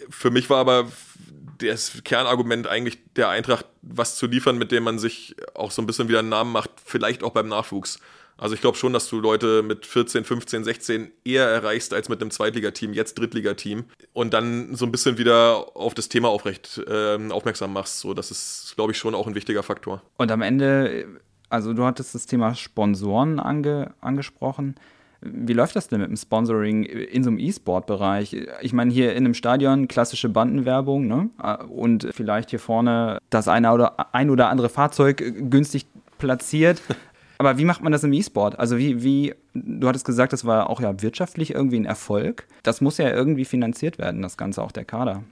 Für 0.08 0.30
mich 0.30 0.50
war 0.50 0.58
aber 0.58 0.88
das 1.62 2.02
Kernargument 2.04 2.66
eigentlich 2.66 2.98
der 3.16 3.28
Eintracht, 3.28 3.66
was 3.82 4.16
zu 4.16 4.26
liefern, 4.26 4.58
mit 4.58 4.72
dem 4.72 4.84
man 4.84 4.98
sich 4.98 5.36
auch 5.54 5.70
so 5.70 5.82
ein 5.82 5.86
bisschen 5.86 6.08
wieder 6.08 6.20
einen 6.20 6.28
Namen 6.28 6.52
macht, 6.52 6.70
vielleicht 6.84 7.22
auch 7.22 7.32
beim 7.32 7.48
Nachwuchs. 7.48 7.98
Also 8.40 8.54
ich 8.54 8.62
glaube 8.62 8.78
schon, 8.78 8.94
dass 8.94 9.06
du 9.08 9.20
Leute 9.20 9.62
mit 9.62 9.84
14, 9.84 10.24
15, 10.24 10.64
16 10.64 11.10
eher 11.24 11.46
erreichst 11.46 11.92
als 11.92 12.08
mit 12.08 12.22
einem 12.22 12.30
Zweitligateam, 12.30 12.94
jetzt 12.94 13.18
Drittligateam 13.18 13.84
und 14.14 14.32
dann 14.32 14.74
so 14.74 14.86
ein 14.86 14.92
bisschen 14.92 15.18
wieder 15.18 15.76
auf 15.76 15.92
das 15.92 16.08
Thema 16.08 16.30
aufrecht 16.30 16.80
äh, 16.88 17.18
aufmerksam 17.30 17.74
machst. 17.74 18.00
So, 18.00 18.14
das 18.14 18.30
ist, 18.30 18.72
glaube 18.76 18.92
ich, 18.92 18.98
schon 18.98 19.14
auch 19.14 19.26
ein 19.26 19.34
wichtiger 19.34 19.62
Faktor. 19.62 20.00
Und 20.16 20.32
am 20.32 20.40
Ende, 20.40 21.20
also 21.50 21.74
du 21.74 21.84
hattest 21.84 22.14
das 22.14 22.24
Thema 22.24 22.54
Sponsoren 22.54 23.40
ange, 23.40 23.92
angesprochen. 24.00 24.76
Wie 25.22 25.52
läuft 25.52 25.76
das 25.76 25.88
denn 25.88 26.00
mit 26.00 26.08
dem 26.08 26.16
Sponsoring 26.16 26.84
in 26.84 27.22
so 27.22 27.28
einem 27.28 27.38
E-Sport-Bereich? 27.38 28.36
Ich 28.62 28.72
meine, 28.72 28.90
hier 28.90 29.12
in 29.12 29.24
einem 29.24 29.34
Stadion 29.34 29.86
klassische 29.86 30.30
Bandenwerbung 30.30 31.06
ne? 31.06 31.28
und 31.68 32.08
vielleicht 32.12 32.50
hier 32.50 32.58
vorne 32.58 33.18
das 33.28 33.46
eine 33.46 33.72
oder, 33.72 34.14
ein 34.14 34.30
oder 34.30 34.48
andere 34.48 34.70
Fahrzeug 34.70 35.22
günstig 35.50 35.86
platziert. 36.18 36.80
Aber 37.38 37.56
wie 37.56 37.64
macht 37.64 37.82
man 37.82 37.92
das 37.92 38.04
im 38.04 38.12
E-Sport? 38.12 38.58
Also 38.58 38.76
wie, 38.76 39.02
wie, 39.02 39.34
du 39.54 39.88
hattest 39.88 40.04
gesagt, 40.04 40.32
das 40.32 40.44
war 40.44 40.68
auch 40.68 40.80
ja 40.80 41.00
wirtschaftlich 41.00 41.54
irgendwie 41.54 41.80
ein 41.80 41.86
Erfolg. 41.86 42.46
Das 42.62 42.82
muss 42.82 42.98
ja 42.98 43.08
irgendwie 43.08 43.46
finanziert 43.46 43.98
werden, 43.98 44.20
das 44.20 44.36
Ganze 44.36 44.62
auch 44.62 44.72
der 44.72 44.84
Kader. 44.84 45.22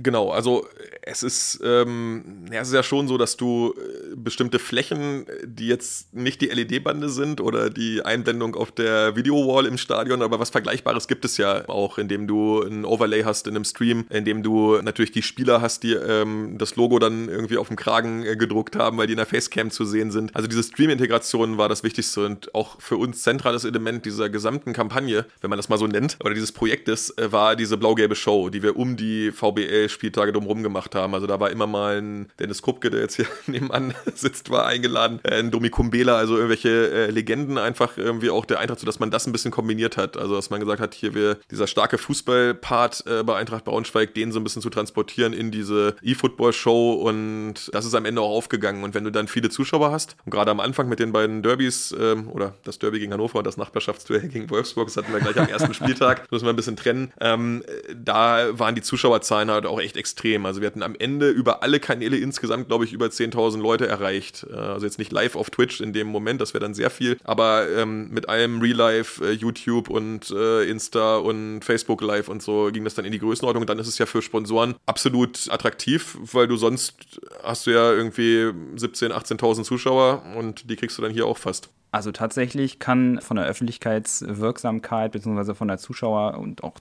Genau, 0.00 0.30
also 0.30 0.64
es 1.02 1.24
ist, 1.24 1.60
ähm, 1.64 2.44
ja, 2.52 2.60
es 2.60 2.68
ist 2.68 2.74
ja 2.74 2.84
schon 2.84 3.08
so, 3.08 3.18
dass 3.18 3.36
du 3.36 3.74
äh, 3.76 4.14
bestimmte 4.14 4.60
Flächen, 4.60 5.26
die 5.44 5.66
jetzt 5.66 6.14
nicht 6.14 6.40
die 6.40 6.46
LED-Bande 6.46 7.08
sind 7.08 7.40
oder 7.40 7.68
die 7.68 8.02
Einblendung 8.02 8.54
auf 8.54 8.70
der 8.70 9.16
Video-Wall 9.16 9.66
im 9.66 9.76
Stadion, 9.76 10.22
aber 10.22 10.38
was 10.38 10.50
Vergleichbares 10.50 11.08
gibt 11.08 11.24
es 11.24 11.36
ja 11.36 11.68
auch, 11.68 11.98
indem 11.98 12.28
du 12.28 12.62
ein 12.62 12.84
Overlay 12.84 13.24
hast 13.24 13.48
in 13.48 13.56
einem 13.56 13.64
Stream, 13.64 14.04
indem 14.10 14.44
du 14.44 14.76
natürlich 14.82 15.10
die 15.10 15.22
Spieler 15.22 15.60
hast, 15.60 15.82
die 15.82 15.94
ähm, 15.94 16.58
das 16.58 16.76
Logo 16.76 17.00
dann 17.00 17.28
irgendwie 17.28 17.56
auf 17.56 17.66
dem 17.66 17.76
Kragen 17.76 18.24
äh, 18.24 18.36
gedruckt 18.36 18.76
haben, 18.76 18.98
weil 18.98 19.08
die 19.08 19.14
in 19.14 19.18
der 19.18 19.26
Facecam 19.26 19.72
zu 19.72 19.84
sehen 19.84 20.12
sind. 20.12 20.36
Also 20.36 20.46
diese 20.46 20.62
Stream-Integration 20.62 21.58
war 21.58 21.68
das 21.68 21.82
Wichtigste 21.82 22.24
und 22.24 22.54
auch 22.54 22.80
für 22.80 22.98
uns 22.98 23.22
zentrales 23.22 23.64
Element 23.64 24.04
dieser 24.04 24.30
gesamten 24.30 24.74
Kampagne, 24.74 25.26
wenn 25.40 25.50
man 25.50 25.56
das 25.56 25.68
mal 25.68 25.78
so 25.78 25.88
nennt, 25.88 26.18
oder 26.22 26.34
dieses 26.34 26.52
Projektes, 26.52 27.16
äh, 27.18 27.32
war 27.32 27.56
diese 27.56 27.76
blau-gelbe 27.76 28.14
Show, 28.14 28.48
die 28.48 28.62
wir 28.62 28.76
um 28.76 28.96
die 28.96 29.32
VBL 29.32 29.87
Spieltage 29.88 30.32
drumherum 30.32 30.62
gemacht 30.62 30.94
haben. 30.94 31.14
Also 31.14 31.26
da 31.26 31.40
war 31.40 31.50
immer 31.50 31.66
mal 31.66 32.00
ein 32.00 32.30
Dennis 32.38 32.62
Krupke, 32.62 32.90
der 32.90 33.00
jetzt 33.00 33.16
hier 33.16 33.26
nebenan 33.46 33.94
sitzt, 34.14 34.50
war 34.50 34.66
eingeladen, 34.66 35.20
äh, 35.22 35.38
ein 35.38 35.50
Domi 35.50 35.70
Kumbela, 35.70 36.16
also 36.16 36.36
irgendwelche 36.36 36.90
äh, 36.90 37.10
Legenden 37.10 37.58
einfach 37.58 37.96
irgendwie 37.98 38.30
auch 38.30 38.44
der 38.44 38.58
Eintracht, 38.58 38.80
so 38.80 38.86
dass 38.86 38.98
man 38.98 39.10
das 39.10 39.26
ein 39.26 39.32
bisschen 39.32 39.50
kombiniert 39.50 39.96
hat. 39.96 40.16
Also 40.16 40.36
dass 40.36 40.50
man 40.50 40.60
gesagt 40.60 40.80
hat, 40.80 40.94
hier 40.94 41.14
wir 41.14 41.38
dieser 41.50 41.66
starke 41.66 41.98
Fußball-Part 41.98 43.04
äh, 43.06 43.22
bei 43.22 43.36
Eintracht 43.36 43.64
Braunschweig, 43.64 44.14
den 44.14 44.32
so 44.32 44.40
ein 44.40 44.44
bisschen 44.44 44.62
zu 44.62 44.70
transportieren 44.70 45.32
in 45.32 45.50
diese 45.50 45.96
E-Football-Show 46.02 46.92
und 46.92 47.54
das 47.72 47.84
ist 47.84 47.94
am 47.94 48.04
Ende 48.04 48.20
auch 48.20 48.30
aufgegangen. 48.30 48.82
Und 48.84 48.94
wenn 48.94 49.04
du 49.04 49.10
dann 49.10 49.28
viele 49.28 49.50
Zuschauer 49.50 49.90
hast 49.90 50.16
und 50.24 50.30
gerade 50.30 50.50
am 50.50 50.60
Anfang 50.60 50.88
mit 50.88 50.98
den 50.98 51.12
beiden 51.12 51.42
Derbys 51.42 51.94
ähm, 51.98 52.28
oder 52.28 52.54
das 52.64 52.78
Derby 52.78 52.98
gegen 52.98 53.12
Hannover 53.12 53.38
und 53.38 53.46
das 53.46 53.56
Nachbarschaftsduell 53.56 54.28
gegen 54.28 54.50
Wolfsburg, 54.50 54.88
das 54.88 54.96
hatten 54.96 55.12
wir 55.12 55.20
gleich 55.20 55.38
am 55.38 55.48
ersten 55.48 55.74
Spieltag, 55.78 56.30
müssen 56.30 56.44
wir 56.46 56.52
ein 56.52 56.56
bisschen 56.56 56.76
trennen, 56.76 57.12
ähm, 57.20 57.62
da 57.94 58.58
waren 58.58 58.74
die 58.74 58.82
Zuschauerzahlen 58.82 59.50
halt 59.50 59.66
auch 59.66 59.77
auch 59.78 59.82
echt 59.82 59.96
extrem. 59.96 60.46
Also 60.46 60.60
wir 60.60 60.66
hatten 60.66 60.82
am 60.82 60.94
Ende 60.98 61.30
über 61.30 61.62
alle 61.62 61.80
Kanäle 61.80 62.16
insgesamt, 62.16 62.68
glaube 62.68 62.84
ich, 62.84 62.92
über 62.92 63.06
10.000 63.06 63.60
Leute 63.60 63.86
erreicht. 63.86 64.46
Äh, 64.50 64.56
also 64.56 64.86
jetzt 64.86 64.98
nicht 64.98 65.12
live 65.12 65.36
auf 65.36 65.50
Twitch 65.50 65.80
in 65.80 65.92
dem 65.92 66.08
Moment, 66.08 66.40
das 66.40 66.54
wäre 66.54 66.62
dann 66.62 66.74
sehr 66.74 66.90
viel, 66.90 67.18
aber 67.24 67.68
ähm, 67.70 68.10
mit 68.10 68.28
allem 68.28 68.60
Real 68.60 68.76
Life, 68.76 69.24
äh, 69.24 69.32
YouTube 69.32 69.88
und 69.90 70.30
äh, 70.30 70.68
Insta 70.68 71.16
und 71.16 71.64
Facebook 71.64 72.02
Live 72.02 72.28
und 72.28 72.42
so 72.42 72.70
ging 72.72 72.84
das 72.84 72.94
dann 72.94 73.04
in 73.04 73.12
die 73.12 73.18
Größenordnung. 73.18 73.66
Dann 73.66 73.78
ist 73.78 73.88
es 73.88 73.98
ja 73.98 74.06
für 74.06 74.22
Sponsoren 74.22 74.74
absolut 74.86 75.48
attraktiv, 75.50 76.16
weil 76.32 76.48
du 76.48 76.56
sonst 76.56 77.20
hast 77.42 77.66
du 77.66 77.70
ja 77.70 77.92
irgendwie 77.92 78.50
17.000, 78.76 79.12
18.000 79.12 79.62
Zuschauer 79.64 80.22
und 80.36 80.70
die 80.70 80.76
kriegst 80.76 80.98
du 80.98 81.02
dann 81.02 81.12
hier 81.12 81.26
auch 81.26 81.38
fast. 81.38 81.70
Also 81.90 82.12
tatsächlich 82.12 82.78
kann 82.78 83.20
von 83.22 83.38
der 83.38 83.46
Öffentlichkeitswirksamkeit 83.46 85.12
bzw. 85.12 85.54
von 85.54 85.68
der 85.68 85.78
Zuschauer 85.78 86.36
und 86.38 86.62
auch 86.62 86.74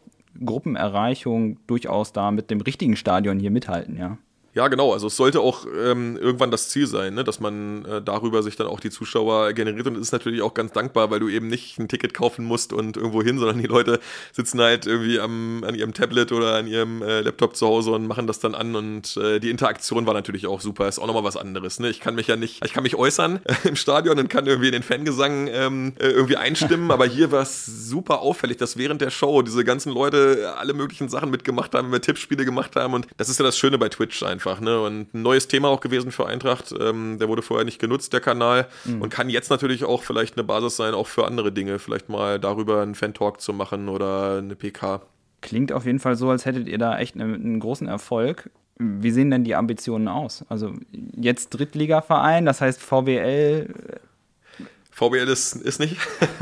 Gruppenerreichung 0.46 1.60
durchaus 1.68 2.14
da 2.14 2.32
mit 2.32 2.50
dem 2.50 2.62
richtigen 2.62 2.96
Stadion 2.96 3.40
hier 3.40 3.52
mithalten, 3.52 3.98
ja. 3.98 4.18
Ja, 4.58 4.70
genau. 4.70 4.92
Also 4.92 5.06
es 5.06 5.16
sollte 5.16 5.40
auch 5.40 5.68
ähm, 5.68 6.18
irgendwann 6.18 6.50
das 6.50 6.70
Ziel 6.70 6.88
sein, 6.88 7.14
ne? 7.14 7.24
dass 7.24 7.40
man 7.40 7.86
äh, 7.86 8.02
darüber 8.02 8.42
sich 8.42 8.56
dann 8.56 8.66
auch 8.66 8.80
die 8.80 8.90
Zuschauer 8.90 9.54
generiert. 9.54 9.86
Und 9.86 9.94
es 9.98 10.02
ist 10.02 10.14
natürlich 10.14 10.42
auch 10.42 10.56
ganz 10.56 10.72
dankbar, 10.72 11.12
weil 11.12 11.20
du 11.20 11.30
eben 11.30 11.46
nicht 11.48 11.78
ein 11.78 11.88
Ticket 11.88 12.16
kaufen 12.16 12.44
musst 12.44 12.74
und 12.74 12.98
irgendwo 12.98 13.22
hin, 13.22 13.38
sondern 13.38 13.60
die 13.60 13.68
Leute 13.68 14.00
sitzen 14.34 14.60
halt 14.60 14.88
irgendwie 14.88 15.20
am, 15.20 15.64
an 15.64 15.76
ihrem 15.76 15.94
Tablet 15.94 16.32
oder 16.32 16.56
an 16.56 16.66
ihrem 16.66 17.04
äh, 17.04 17.22
Laptop 17.22 17.56
zu 17.56 17.68
Hause 17.68 17.92
und 17.92 18.08
machen 18.08 18.26
das 18.26 18.40
dann 18.40 18.56
an. 18.56 18.76
Und 18.76 19.16
äh, 19.18 19.40
die 19.40 19.52
Interaktion 19.52 20.08
war 20.08 20.16
natürlich 20.16 20.48
auch 20.48 20.60
super. 20.60 20.88
Ist 20.88 20.98
auch 20.98 21.06
nochmal 21.06 21.24
was 21.24 21.38
anderes. 21.38 21.80
Ne? 21.80 21.90
Ich 21.90 22.00
kann 22.00 22.16
mich 22.16 22.26
ja 22.26 22.36
nicht, 22.36 22.66
ich 22.66 22.74
kann 22.74 22.82
mich 22.82 22.96
äußern 22.96 23.42
im 23.64 23.76
Stadion 23.76 24.18
und 24.18 24.28
kann 24.28 24.48
irgendwie 24.48 24.70
in 24.70 24.74
den 24.74 24.84
Fangesang 24.84 25.50
ähm, 25.52 25.94
äh, 26.00 26.08
irgendwie 26.08 26.38
einstimmen. 26.38 26.90
aber 26.90 27.06
hier 27.06 27.32
war 27.32 27.44
es 27.44 27.68
super 27.68 28.22
auffällig, 28.22 28.58
dass 28.58 28.76
während 28.76 29.02
der 29.02 29.12
Show 29.12 29.44
diese 29.44 29.64
ganzen 29.64 29.94
Leute 29.94 30.56
alle 30.58 30.74
möglichen 30.74 31.10
Sachen 31.10 31.30
mitgemacht 31.30 31.76
haben, 31.76 31.92
wir 31.92 32.02
Tippspiele 32.02 32.44
gemacht 32.44 32.76
haben. 32.76 32.96
Und 32.96 33.06
das 33.18 33.30
ist 33.30 33.38
ja 33.38 33.46
das 33.46 33.56
Schöne 33.56 33.78
bei 33.78 33.90
Twitch 33.90 34.24
einfach 34.24 34.47
einfach. 34.48 34.62
Ne? 34.62 34.80
Und 34.82 35.14
ein 35.14 35.22
neues 35.22 35.48
Thema 35.48 35.68
auch 35.70 35.82
gewesen 35.82 36.12
für 36.12 36.26
Eintracht. 36.26 36.74
Ähm, 36.80 37.18
der 37.20 37.28
wurde 37.28 37.42
vorher 37.42 37.66
nicht 37.66 37.80
genutzt, 37.80 38.14
der 38.14 38.22
Kanal. 38.22 38.68
Mhm. 38.86 39.02
Und 39.02 39.10
kann 39.10 39.30
jetzt 39.30 39.50
natürlich 39.50 39.84
auch 39.84 40.04
vielleicht 40.04 40.36
eine 40.36 40.44
Basis 40.44 40.78
sein, 40.78 40.94
auch 40.94 41.08
für 41.08 41.26
andere 41.26 41.52
Dinge. 41.52 41.80
Vielleicht 41.80 42.10
mal 42.10 42.40
darüber 42.40 42.82
einen 42.82 42.96
Fan-Talk 42.96 43.42
zu 43.42 43.54
machen 43.54 43.90
oder 43.90 44.38
eine 44.38 44.56
PK. 44.56 45.02
Klingt 45.42 45.72
auf 45.72 45.86
jeden 45.86 46.00
Fall 46.00 46.16
so, 46.16 46.30
als 46.30 46.46
hättet 46.46 46.68
ihr 46.68 46.78
da 46.78 46.98
echt 46.98 47.16
einen, 47.16 47.36
einen 47.36 47.60
großen 47.60 47.88
Erfolg. 47.88 48.50
Wie 48.80 49.12
sehen 49.12 49.32
denn 49.32 49.44
die 49.44 49.56
Ambitionen 49.56 50.08
aus? 50.08 50.46
Also 50.50 50.74
jetzt 51.16 51.50
Drittligaverein, 51.50 52.46
das 52.46 52.62
heißt 52.62 52.82
VWL 52.82 53.74
VBL 54.98 55.28
ist, 55.28 55.56
ist 55.58 55.80
nicht. 55.80 55.96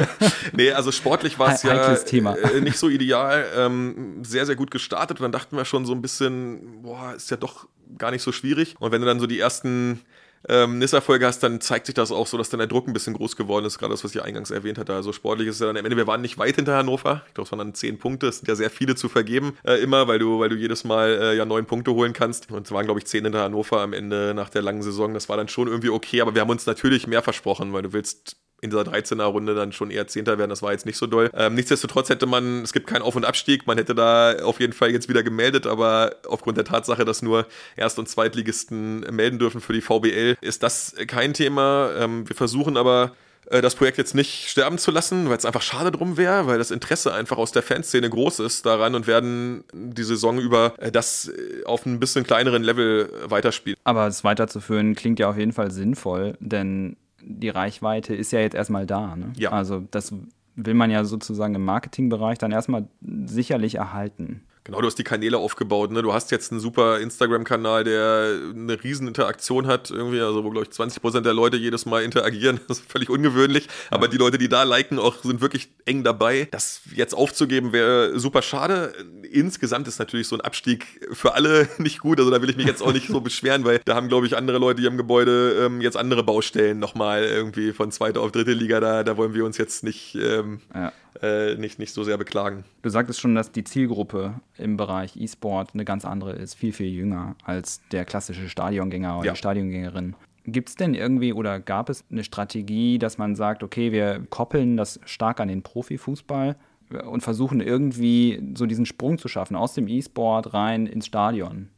nee, 0.54 0.72
also 0.72 0.94
sportlich 0.94 1.38
war 1.38 1.54
es 1.54 1.64
ja 1.64 1.94
äh, 1.94 2.62
nicht 2.62 2.78
so 2.78 2.88
ideal. 2.88 3.46
Ähm, 3.54 4.24
sehr, 4.24 4.46
sehr 4.46 4.56
gut 4.56 4.72
gestartet 4.72 5.20
und 5.20 5.24
dann 5.24 5.34
dachten 5.34 5.58
wir 5.58 5.66
schon 5.66 5.86
so 5.86 5.92
ein 5.92 6.02
bisschen, 6.02 6.82
boah, 6.82 7.14
ist 7.14 7.30
ja 7.30 7.36
doch 7.36 7.68
gar 7.98 8.12
nicht 8.12 8.22
so 8.22 8.32
schwierig. 8.32 8.76
Und 8.80 8.92
wenn 8.92 9.02
du 9.02 9.08
dann 9.08 9.20
so 9.20 9.28
die 9.28 9.40
ersten 9.40 10.02
ähm, 10.48 10.78
NIS-Erfolge 10.80 11.26
hast, 11.26 11.40
dann 11.40 11.60
zeigt 11.62 11.88
sich 11.88 11.96
das 11.96 12.12
auch 12.12 12.28
so, 12.28 12.38
dass 12.38 12.50
dann 12.50 12.60
der 12.60 12.68
Druck 12.68 12.88
ein 12.88 12.94
bisschen 12.94 13.14
groß 13.14 13.36
geworden 13.36 13.66
ist, 13.66 13.80
gerade 13.80 13.94
das, 13.94 14.04
was 14.04 14.14
ich 14.14 14.22
eingangs 14.22 14.52
erwähnt 14.52 14.78
hatte. 14.78 14.94
Also 14.94 15.12
sportlich 15.12 15.48
ist 15.48 15.60
ja 15.60 15.68
dann 15.68 15.78
am 15.78 15.86
Ende, 15.86 15.98
wir 15.98 16.08
waren 16.08 16.22
nicht 16.22 16.38
weit 16.38 16.56
hinter 16.56 16.76
Hannover. 16.78 17.24
Ich 17.28 17.34
glaube, 17.34 17.46
es 17.46 17.52
waren 17.52 17.60
dann 17.60 17.74
zehn 17.74 17.98
Punkte. 17.98 18.28
Es 18.28 18.40
sind 18.40 18.48
ja 18.48 18.56
sehr 18.56 18.70
viele 18.70 18.96
zu 18.96 19.10
vergeben, 19.10 19.58
äh, 19.64 19.82
immer, 19.82 20.08
weil 20.08 20.20
du, 20.20 20.40
weil 20.40 20.50
du 20.50 20.56
jedes 20.56 20.84
Mal 20.84 21.18
äh, 21.20 21.38
ja 21.38 21.46
neun 21.46 21.66
Punkte 21.66 21.92
holen 21.94 22.14
kannst. 22.14 22.52
Und 22.52 22.68
es 22.68 22.72
waren, 22.72 22.86
glaube 22.86 23.00
ich, 23.00 23.06
zehn 23.06 23.24
hinter 23.24 23.44
Hannover 23.44 23.82
am 23.82 23.94
Ende 23.94 24.34
nach 24.36 24.50
der 24.50 24.62
langen 24.62 24.84
Saison. 24.84 25.14
Das 25.14 25.30
war 25.30 25.38
dann 25.38 25.48
schon 25.48 25.68
irgendwie 25.68 25.90
okay, 25.90 26.22
aber 26.22 26.36
wir 26.36 26.42
haben 26.42 26.50
uns 26.50 26.66
natürlich 26.66 27.08
mehr 27.08 27.24
versprochen, 27.24 27.74
weil 27.74 27.84
du 27.84 27.94
willst 27.94 28.38
in 28.66 28.70
dieser 28.72 28.84
13er 28.84 29.24
Runde 29.24 29.56
dann 29.56 29.72
schon 29.72 29.92
eher 29.92 30.08
Zehnter 30.08 30.38
werden. 30.38 30.50
Das 30.50 30.62
war 30.62 30.72
jetzt 30.72 30.86
nicht 30.86 30.98
so 30.98 31.08
doll. 31.08 31.30
Ähm, 31.34 31.56
nichtsdestotrotz 31.56 32.10
hätte 32.10 32.26
man, 32.26 32.64
es 32.64 32.74
gibt 32.74 32.88
keinen 32.88 33.02
Auf- 33.02 33.16
und 33.16 33.26
Abstieg, 33.26 33.66
man 33.68 33.78
hätte 33.78 33.96
da 33.96 34.36
auf 34.44 34.60
jeden 34.60 34.74
Fall 34.74 34.92
jetzt 34.92 35.10
wieder 35.10 35.24
gemeldet, 35.24 35.68
aber 35.68 36.16
aufgrund 36.28 36.58
der 36.58 36.66
Tatsache, 36.66 37.06
dass 37.06 37.22
nur 37.22 37.48
Erst- 37.76 38.00
und 38.00 38.10
Zweitligisten 38.10 39.02
melden 39.12 39.40
dürfen 39.40 39.62
für 39.62 39.74
die 39.74 39.82
VBL, 39.82 40.38
ist 40.42 40.64
das 40.64 40.96
kein 41.08 41.34
Thema. 41.34 41.92
Ähm, 41.98 42.28
wir 42.28 42.36
versuchen 42.36 42.78
aber 42.78 43.14
äh, 43.50 43.62
das 43.62 43.76
Projekt 43.76 43.98
jetzt 43.98 44.16
nicht 44.16 44.50
sterben 44.50 44.78
zu 44.78 44.92
lassen, 44.92 45.30
weil 45.30 45.38
es 45.38 45.46
einfach 45.46 45.62
schade 45.62 45.92
drum 45.92 46.18
wäre, 46.18 46.48
weil 46.48 46.58
das 46.58 46.72
Interesse 46.72 47.14
einfach 47.14 47.38
aus 47.38 47.52
der 47.52 47.64
Fanszene 47.64 48.10
groß 48.10 48.40
ist 48.40 48.66
daran 48.66 48.96
und 48.96 49.08
werden 49.08 49.64
die 49.74 50.04
Saison 50.04 50.40
über 50.40 50.74
äh, 50.78 50.92
das 50.92 51.30
äh, 51.30 51.64
auf 51.66 51.86
ein 51.86 52.00
bisschen 52.00 52.26
kleineren 52.26 52.64
Level 52.64 53.10
weiterspielen. 53.26 53.78
Aber 53.84 54.08
es 54.08 54.24
weiterzuführen 54.24 54.96
klingt 54.96 55.20
ja 55.20 55.30
auf 55.30 55.38
jeden 55.38 55.54
Fall 55.54 55.72
sinnvoll, 55.72 56.36
denn 56.40 56.98
die 57.26 57.50
Reichweite 57.50 58.16
ist 58.16 58.32
ja 58.32 58.40
jetzt 58.40 58.56
erstmal 58.56 58.86
da. 58.86 59.16
Ne? 59.16 59.34
Ja. 59.36 59.52
Also 59.52 59.84
das 59.92 60.14
will 60.56 60.74
man 60.74 60.92
ja 60.92 61.04
sozusagen 61.04 61.56
im 61.56 61.66
Marketingbereich 61.66 62.38
dann 62.38 62.52
erstmal 62.52 62.88
sicherlich 63.02 63.76
erhalten. 63.76 64.44
Genau, 64.66 64.82
du 64.82 64.88
hast 64.88 64.98
die 64.98 65.04
Kanäle 65.04 65.38
aufgebaut. 65.38 65.92
Ne? 65.92 66.02
Du 66.02 66.12
hast 66.12 66.32
jetzt 66.32 66.52
einen 66.52 66.60
super 66.60 67.00
Instagram-Kanal, 67.00 67.84
der 67.84 68.40
eine 68.52 68.84
riesen 68.84 69.08
Interaktion 69.08 69.68
hat, 69.68 69.92
irgendwie, 69.92 70.20
also 70.20 70.44
wo, 70.44 70.50
glaube 70.50 70.66
ich, 70.68 70.76
20% 70.76 71.22
der 71.22 71.36
Leute 71.36 71.56
jedes 71.56 71.86
Mal 71.86 72.04
interagieren. 72.04 72.60
Das 72.68 72.80
ist 72.80 72.92
völlig 72.92 73.12
ungewöhnlich. 73.12 73.68
Aber 73.92 74.08
die 74.08 74.18
Leute, 74.18 74.40
die 74.40 74.50
da 74.50 74.64
liken, 74.64 74.98
auch 74.98 75.18
sind 75.24 75.40
wirklich 75.40 75.70
eng 75.86 76.04
dabei. 76.04 76.48
Das 76.50 76.82
jetzt 76.96 77.14
aufzugeben, 77.14 77.74
wäre 77.74 78.20
super 78.20 78.42
schade. 78.42 78.92
Insgesamt 79.36 79.88
ist 79.88 80.00
natürlich 80.00 80.28
so 80.28 80.38
ein 80.38 80.42
Abstieg 80.42 81.08
für 81.12 81.34
alle 81.34 81.68
nicht 81.78 82.00
gut. 82.00 82.20
Also 82.20 82.32
da 82.32 82.42
will 82.42 82.50
ich 82.50 82.58
mich 82.58 82.66
jetzt 82.66 82.82
auch 82.82 82.94
nicht 82.94 83.08
so 83.08 83.22
beschweren, 83.22 83.66
weil 83.66 83.80
da 83.86 83.96
haben, 83.96 84.08
glaube 84.08 84.26
ich, 84.26 84.38
andere 84.38 84.58
Leute 84.58 84.82
hier 84.82 84.90
im 84.90 84.98
Gebäude 84.98 85.66
ähm, 85.66 85.82
jetzt 85.82 85.98
andere 85.98 86.24
Baustellen 86.24 86.80
nochmal 86.80 87.24
irgendwie 87.24 87.74
von 87.74 87.92
zweiter 87.92 88.22
auf 88.22 88.32
dritte 88.32 88.54
Liga. 88.54 88.80
Da, 88.80 89.04
da 89.04 89.18
wollen 89.18 89.34
wir 89.34 89.46
uns 89.46 89.58
jetzt 89.58 89.84
nicht. 89.84 90.16
Ähm, 90.16 90.62
ja 90.74 90.92
äh, 91.22 91.56
nicht, 91.56 91.80
nicht 91.80 91.94
so 91.94 92.04
sehr 92.04 92.18
beklagen. 92.18 92.64
Du 92.82 92.90
sagtest 92.90 93.20
schon, 93.20 93.36
dass 93.36 93.52
die 93.52 93.64
Zielgruppe 93.64 94.36
im 94.58 94.78
Bereich 94.78 95.16
E-Sport 95.16 95.72
eine 95.74 95.86
ganz 95.86 96.06
andere 96.06 96.34
ist, 96.34 96.56
viel, 96.56 96.74
viel 96.74 96.90
jünger 96.90 97.36
als 97.44 97.82
der 97.92 98.06
klassische 98.06 98.50
Stadiongänger 98.50 99.18
oder 99.18 99.28
ja. 99.28 99.32
die 99.34 99.38
Stadiongängerin. 99.38 100.16
Gibt 100.46 100.70
es 100.70 100.76
denn 100.76 100.94
irgendwie 100.94 101.34
oder 101.34 101.60
gab 101.60 101.90
es 101.90 102.04
eine 102.12 102.24
Strategie, 102.24 103.00
dass 103.00 103.18
man 103.18 103.36
sagt, 103.36 103.64
okay, 103.64 103.92
wir 103.92 104.22
koppeln 104.30 104.78
das 104.78 105.00
stark 105.06 105.40
an 105.40 105.48
den 105.48 105.64
Profifußball 105.64 106.56
und 107.04 107.22
versuchen 107.22 107.62
irgendwie 107.62 108.42
so 108.56 108.66
diesen 108.66 108.86
Sprung 108.86 109.18
zu 109.18 109.28
schaffen 109.28 109.56
aus 109.56 109.74
dem 109.74 109.88
E-Sport 109.88 110.54
rein 110.54 110.88
ins 110.88 111.08
Stadion? 111.08 111.70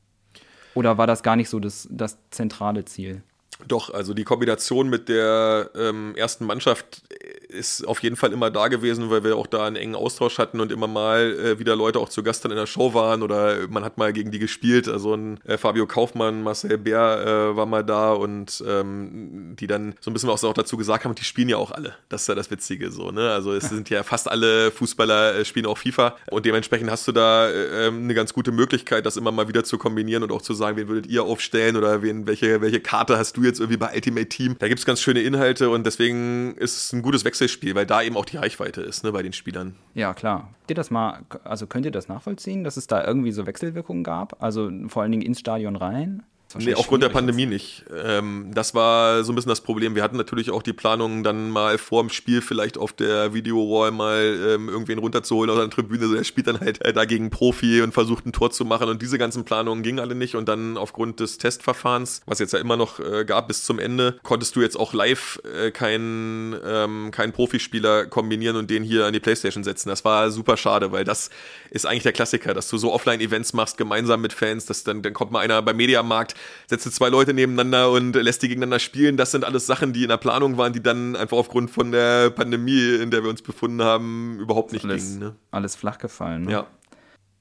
Oder 0.75 0.97
war 0.97 1.07
das 1.07 1.23
gar 1.23 1.35
nicht 1.35 1.49
so 1.49 1.59
das, 1.59 1.87
das 1.91 2.17
zentrale 2.29 2.85
Ziel? 2.85 3.23
Doch, 3.65 3.93
also 3.93 4.13
die 4.13 4.23
Kombination 4.23 4.89
mit 4.89 5.09
der 5.09 5.71
ähm, 5.75 6.15
ersten 6.15 6.45
Mannschaft 6.45 7.01
ist 7.49 7.87
auf 7.87 8.03
jeden 8.03 8.15
Fall 8.15 8.33
immer 8.33 8.51
da 8.51 8.67
gewesen, 8.67 9.09
weil 9.09 9.23
wir 9.23 9.35
auch 9.35 9.47
da 9.47 9.65
einen 9.65 9.75
engen 9.75 9.95
Austausch 9.95 10.37
hatten 10.37 10.59
und 10.59 10.71
immer 10.71 10.87
mal 10.87 11.35
äh, 11.39 11.59
wieder 11.59 11.75
Leute 11.75 11.99
auch 11.99 12.09
zu 12.09 12.21
Gast 12.21 12.43
dann 12.43 12.51
in 12.51 12.57
der 12.57 12.67
Show 12.67 12.93
waren 12.93 13.23
oder 13.23 13.67
man 13.69 13.83
hat 13.83 13.97
mal 13.97 14.13
gegen 14.13 14.31
die 14.31 14.39
gespielt. 14.39 14.87
Also 14.87 15.15
ein 15.15 15.39
äh, 15.45 15.57
Fabio 15.57 15.87
Kaufmann, 15.87 16.43
Marcel 16.43 16.77
Bär 16.77 17.51
äh, 17.51 17.55
war 17.55 17.65
mal 17.65 17.83
da 17.83 18.11
und 18.11 18.63
ähm, 18.67 19.55
die 19.59 19.67
dann 19.67 19.95
so 20.01 20.11
ein 20.11 20.13
bisschen 20.13 20.29
auch, 20.29 20.53
dazu 20.53 20.77
gesagt 20.77 21.05
haben, 21.05 21.15
die 21.15 21.23
spielen 21.23 21.49
ja 21.49 21.57
auch 21.57 21.71
alle. 21.71 21.95
Das 22.09 22.21
ist 22.21 22.27
ja 22.27 22.35
das 22.35 22.51
Witzige 22.51 22.91
so, 22.91 23.11
ne? 23.11 23.31
Also 23.31 23.53
es 23.53 23.69
sind 23.69 23.89
ja 23.89 24.03
fast 24.03 24.29
alle 24.29 24.71
Fußballer 24.71 25.35
äh, 25.35 25.45
spielen 25.45 25.65
auch 25.65 25.77
FIFA 25.77 26.15
und 26.29 26.45
dementsprechend 26.45 26.91
hast 26.91 27.07
du 27.07 27.11
da 27.11 27.49
äh, 27.49 27.87
ähm, 27.87 28.03
eine 28.03 28.13
ganz 28.13 28.33
gute 28.33 28.51
Möglichkeit, 28.51 29.05
das 29.05 29.17
immer 29.17 29.31
mal 29.31 29.47
wieder 29.47 29.63
zu 29.63 29.77
kombinieren 29.77 30.23
und 30.23 30.31
auch 30.31 30.41
zu 30.41 30.53
sagen, 30.53 30.77
wen 30.77 30.87
würdet 30.87 31.07
ihr 31.07 31.23
aufstellen 31.23 31.75
oder 31.75 32.01
wen, 32.01 32.27
welche, 32.27 32.61
welche 32.61 32.79
Karte 32.79 33.17
hast 33.17 33.37
du 33.37 33.46
jetzt 33.47 33.59
irgendwie 33.59 33.77
bei 33.77 33.93
Ultimate 33.95 34.29
Team? 34.29 34.55
Da 34.59 34.67
gibt 34.67 34.79
es 34.79 34.85
ganz 34.85 35.01
schöne 35.01 35.21
Inhalte 35.21 35.69
und 35.69 35.85
deswegen 35.85 36.55
ist 36.57 36.77
es 36.77 36.93
ein 36.93 37.01
gutes 37.01 37.25
Wechsel 37.25 37.37
Wechselspiel, 37.37 37.75
weil 37.75 37.85
da 37.85 38.01
eben 38.01 38.17
auch 38.17 38.25
die 38.25 38.37
Reichweite 38.37 38.81
ist, 38.81 39.03
ne, 39.03 39.11
bei 39.11 39.21
den 39.21 39.33
Spielern. 39.33 39.75
Ja, 39.93 40.13
klar. 40.13 40.53
Könnt 40.61 40.71
ihr 40.71 40.75
das 40.75 40.91
mal, 40.91 41.21
also 41.43 41.67
könnt 41.67 41.85
ihr 41.85 41.91
das 41.91 42.07
nachvollziehen, 42.07 42.63
dass 42.63 42.77
es 42.77 42.87
da 42.87 43.05
irgendwie 43.05 43.31
so 43.31 43.45
Wechselwirkungen 43.45 44.03
gab? 44.03 44.41
Also 44.43 44.69
vor 44.87 45.03
allen 45.03 45.11
Dingen 45.11 45.23
ins 45.23 45.39
Stadion 45.39 45.75
rein? 45.75 46.23
Nee, 46.55 46.73
aufgrund 46.75 47.03
der 47.03 47.09
Pandemie 47.09 47.45
nicht. 47.45 47.83
Ähm, 47.93 48.51
das 48.53 48.73
war 48.73 49.23
so 49.23 49.31
ein 49.31 49.35
bisschen 49.35 49.49
das 49.49 49.61
Problem. 49.61 49.95
Wir 49.95 50.03
hatten 50.03 50.15
natürlich 50.15 50.49
auch 50.51 50.63
die 50.63 50.73
Planung, 50.73 51.23
dann 51.23 51.49
mal 51.49 51.77
vor 51.77 52.01
dem 52.01 52.09
Spiel 52.09 52.41
vielleicht 52.41 52.77
auf 52.77 52.93
der 52.93 53.33
Video-Wall 53.33 53.91
mal 53.91 54.21
ähm, 54.47 54.69
irgendwen 54.69 54.99
runterzuholen 54.99 55.49
aus 55.49 55.57
der 55.57 55.69
Tribüne. 55.69 56.03
Also 56.03 56.15
der 56.15 56.23
spielt 56.23 56.47
dann 56.47 56.59
halt 56.59 56.83
äh, 56.85 56.93
dagegen 56.93 57.29
Profi 57.29 57.81
und 57.81 57.93
versucht 57.93 58.25
ein 58.25 58.31
Tor 58.31 58.51
zu 58.51 58.63
machen 58.63 58.87
und 58.87 59.01
diese 59.01 59.17
ganzen 59.17 59.43
Planungen 59.43 59.83
gingen 59.83 59.99
alle 59.99 60.15
nicht. 60.15 60.35
Und 60.35 60.47
dann 60.47 60.77
aufgrund 60.77 61.19
des 61.19 61.37
Testverfahrens, 61.37 62.21
was 62.25 62.39
jetzt 62.39 62.53
ja 62.53 62.59
immer 62.59 62.77
noch 62.77 62.99
äh, 62.99 63.25
gab 63.25 63.49
bis 63.49 63.63
zum 63.63 63.77
Ende, 63.77 64.17
konntest 64.23 64.55
du 64.55 64.61
jetzt 64.61 64.79
auch 64.79 64.93
live 64.93 65.41
äh, 65.43 65.71
keinen 65.71 66.55
ähm, 66.65 67.11
keinen 67.11 67.33
Profispieler 67.33 68.05
kombinieren 68.05 68.55
und 68.55 68.69
den 68.69 68.83
hier 68.83 69.05
an 69.05 69.13
die 69.13 69.19
Playstation 69.19 69.65
setzen. 69.65 69.89
Das 69.89 70.05
war 70.05 70.31
super 70.31 70.55
schade, 70.55 70.93
weil 70.93 71.03
das 71.03 71.29
ist 71.71 71.85
eigentlich 71.85 72.03
der 72.03 72.13
Klassiker, 72.13 72.53
dass 72.53 72.69
du 72.69 72.77
so 72.77 72.93
Offline-Events 72.93 73.51
machst, 73.53 73.77
gemeinsam 73.77 74.21
mit 74.21 74.31
Fans, 74.31 74.65
dass 74.65 74.83
dann, 74.85 75.01
dann 75.01 75.13
kommt 75.13 75.31
mal 75.31 75.39
einer 75.39 75.61
beim 75.61 75.75
Mediamarkt, 75.75 76.35
setzt 76.67 76.91
zwei 76.93 77.09
Leute 77.09 77.33
nebeneinander 77.33 77.91
und 77.91 78.15
lässt 78.15 78.43
die 78.43 78.47
gegeneinander 78.47 78.79
spielen. 78.79 79.17
Das 79.17 79.31
sind 79.31 79.43
alles 79.43 79.65
Sachen, 79.65 79.93
die 79.93 80.03
in 80.03 80.09
der 80.09 80.17
Planung 80.17 80.57
waren, 80.57 80.73
die 80.73 80.81
dann 80.81 81.15
einfach 81.15 81.37
aufgrund 81.37 81.71
von 81.71 81.91
der 81.91 82.29
Pandemie, 82.29 82.95
in 82.95 83.11
der 83.11 83.23
wir 83.23 83.29
uns 83.29 83.41
befunden 83.41 83.81
haben, 83.81 84.39
überhaupt 84.39 84.73
nicht 84.73 84.85
alles, 84.85 85.05
gingen. 85.05 85.19
Ne? 85.19 85.35
Alles 85.51 85.75
flach 85.75 85.97
gefallen. 85.97 86.43
Ne? 86.43 86.51
Ja. 86.51 86.67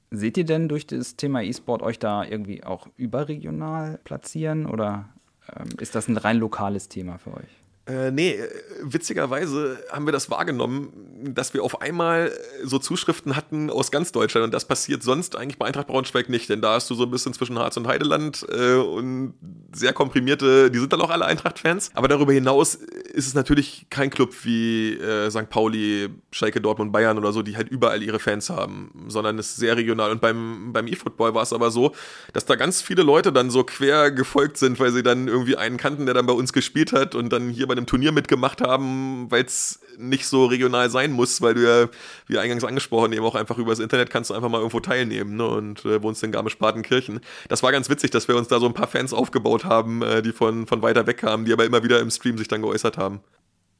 Seht 0.09 0.37
ihr 0.37 0.45
denn 0.45 0.69
durch 0.69 0.87
das 0.87 1.17
Thema 1.17 1.41
E-Sport 1.41 1.81
euch 1.81 1.99
da 1.99 2.23
irgendwie 2.23 2.63
auch 2.63 2.87
überregional 2.95 3.99
platzieren 4.03 4.65
oder 4.65 5.09
ähm, 5.55 5.67
ist 5.79 5.95
das 5.95 6.07
ein 6.07 6.17
rein 6.17 6.37
lokales 6.37 6.87
Thema 6.87 7.17
für 7.17 7.33
euch? 7.33 7.66
Äh, 7.87 8.11
nee, 8.11 8.31
äh, 8.31 8.49
witzigerweise 8.81 9.81
haben 9.89 10.05
wir 10.05 10.11
das 10.11 10.29
wahrgenommen, 10.29 10.91
dass 11.33 11.53
wir 11.53 11.63
auf 11.63 11.81
einmal 11.81 12.33
so 12.63 12.79
Zuschriften 12.79 13.35
hatten 13.35 13.69
aus 13.69 13.91
ganz 13.91 14.11
Deutschland 14.11 14.43
und 14.43 14.53
das 14.53 14.65
passiert 14.65 15.03
sonst 15.03 15.37
eigentlich 15.37 15.57
bei 15.57 15.67
Eintracht 15.67 15.87
Braunschweig 15.87 16.27
nicht, 16.27 16.49
denn 16.49 16.61
da 16.61 16.73
hast 16.73 16.89
du 16.89 16.95
so 16.95 17.03
ein 17.03 17.11
bisschen 17.11 17.33
zwischen 17.33 17.57
Harz 17.57 17.77
und 17.77 17.87
Heideland 17.87 18.45
äh, 18.51 18.75
und 18.75 19.35
sehr 19.77 19.93
komprimierte, 19.93 20.71
die 20.71 20.79
sind 20.79 20.93
dann 20.93 21.01
auch 21.01 21.09
alle 21.09 21.25
Eintracht-Fans, 21.25 21.91
aber 21.93 22.07
darüber 22.07 22.33
hinaus 22.33 22.75
ist 22.75 23.27
es 23.27 23.33
natürlich 23.33 23.87
kein 23.89 24.09
Club 24.09 24.33
wie 24.43 24.93
äh, 24.93 25.29
St. 25.29 25.49
Pauli, 25.49 26.09
Schalke, 26.31 26.61
Dortmund, 26.61 26.91
Bayern 26.91 27.17
oder 27.17 27.31
so, 27.31 27.41
die 27.41 27.57
halt 27.57 27.69
überall 27.69 28.03
ihre 28.03 28.19
Fans 28.19 28.49
haben, 28.49 29.05
sondern 29.07 29.37
es 29.39 29.49
ist 29.51 29.57
sehr 29.57 29.77
regional 29.77 30.11
und 30.11 30.21
beim, 30.21 30.73
beim 30.73 30.87
E-Football 30.87 31.33
war 31.33 31.43
es 31.43 31.53
aber 31.53 31.71
so, 31.71 31.93
dass 32.33 32.45
da 32.45 32.55
ganz 32.55 32.81
viele 32.81 33.03
Leute 33.03 33.31
dann 33.31 33.49
so 33.49 33.63
quer 33.63 34.11
gefolgt 34.11 34.57
sind, 34.57 34.79
weil 34.79 34.91
sie 34.91 35.03
dann 35.03 35.27
irgendwie 35.27 35.57
einen 35.57 35.77
kannten, 35.77 36.05
der 36.05 36.13
dann 36.15 36.25
bei 36.25 36.33
uns 36.33 36.53
gespielt 36.53 36.93
hat 36.93 37.15
und 37.15 37.31
dann 37.31 37.49
hier 37.49 37.67
bei 37.67 37.73
einem 37.73 37.85
Turnier 37.85 38.11
mitgemacht 38.11 38.61
haben, 38.61 39.29
weil 39.29 39.45
es 39.45 39.79
nicht 39.97 40.27
so 40.27 40.45
regional 40.45 40.89
sein 40.89 41.11
muss, 41.11 41.41
weil 41.41 41.55
du 41.55 41.63
ja, 41.63 41.89
wie 42.27 42.37
eingangs 42.37 42.63
angesprochen, 42.63 43.13
eben 43.13 43.25
auch 43.25 43.35
einfach 43.35 43.57
übers 43.57 43.79
Internet 43.79 44.09
kannst 44.09 44.29
du 44.29 44.33
einfach 44.33 44.49
mal 44.49 44.59
irgendwo 44.59 44.79
teilnehmen 44.79 45.35
ne? 45.35 45.47
und 45.47 45.85
äh, 45.85 46.01
wohnst 46.01 46.23
in 46.23 46.31
Garmisch-Partenkirchen. 46.31 47.19
Das 47.49 47.63
war 47.63 47.71
ganz 47.71 47.89
witzig, 47.89 48.11
dass 48.11 48.27
wir 48.27 48.35
uns 48.35 48.47
da 48.47 48.59
so 48.59 48.67
ein 48.67 48.73
paar 48.73 48.87
Fans 48.87 49.13
aufgebaut 49.13 49.65
haben, 49.65 50.01
äh, 50.01 50.21
die 50.21 50.31
von, 50.31 50.67
von 50.67 50.81
weiter 50.81 51.07
weg 51.07 51.17
kamen, 51.17 51.45
die 51.45 51.53
aber 51.53 51.65
immer 51.65 51.83
wieder 51.83 51.99
im 51.99 52.11
Stream 52.11 52.37
sich 52.37 52.47
dann 52.47 52.61
geäußert 52.61 52.97
haben 52.97 53.21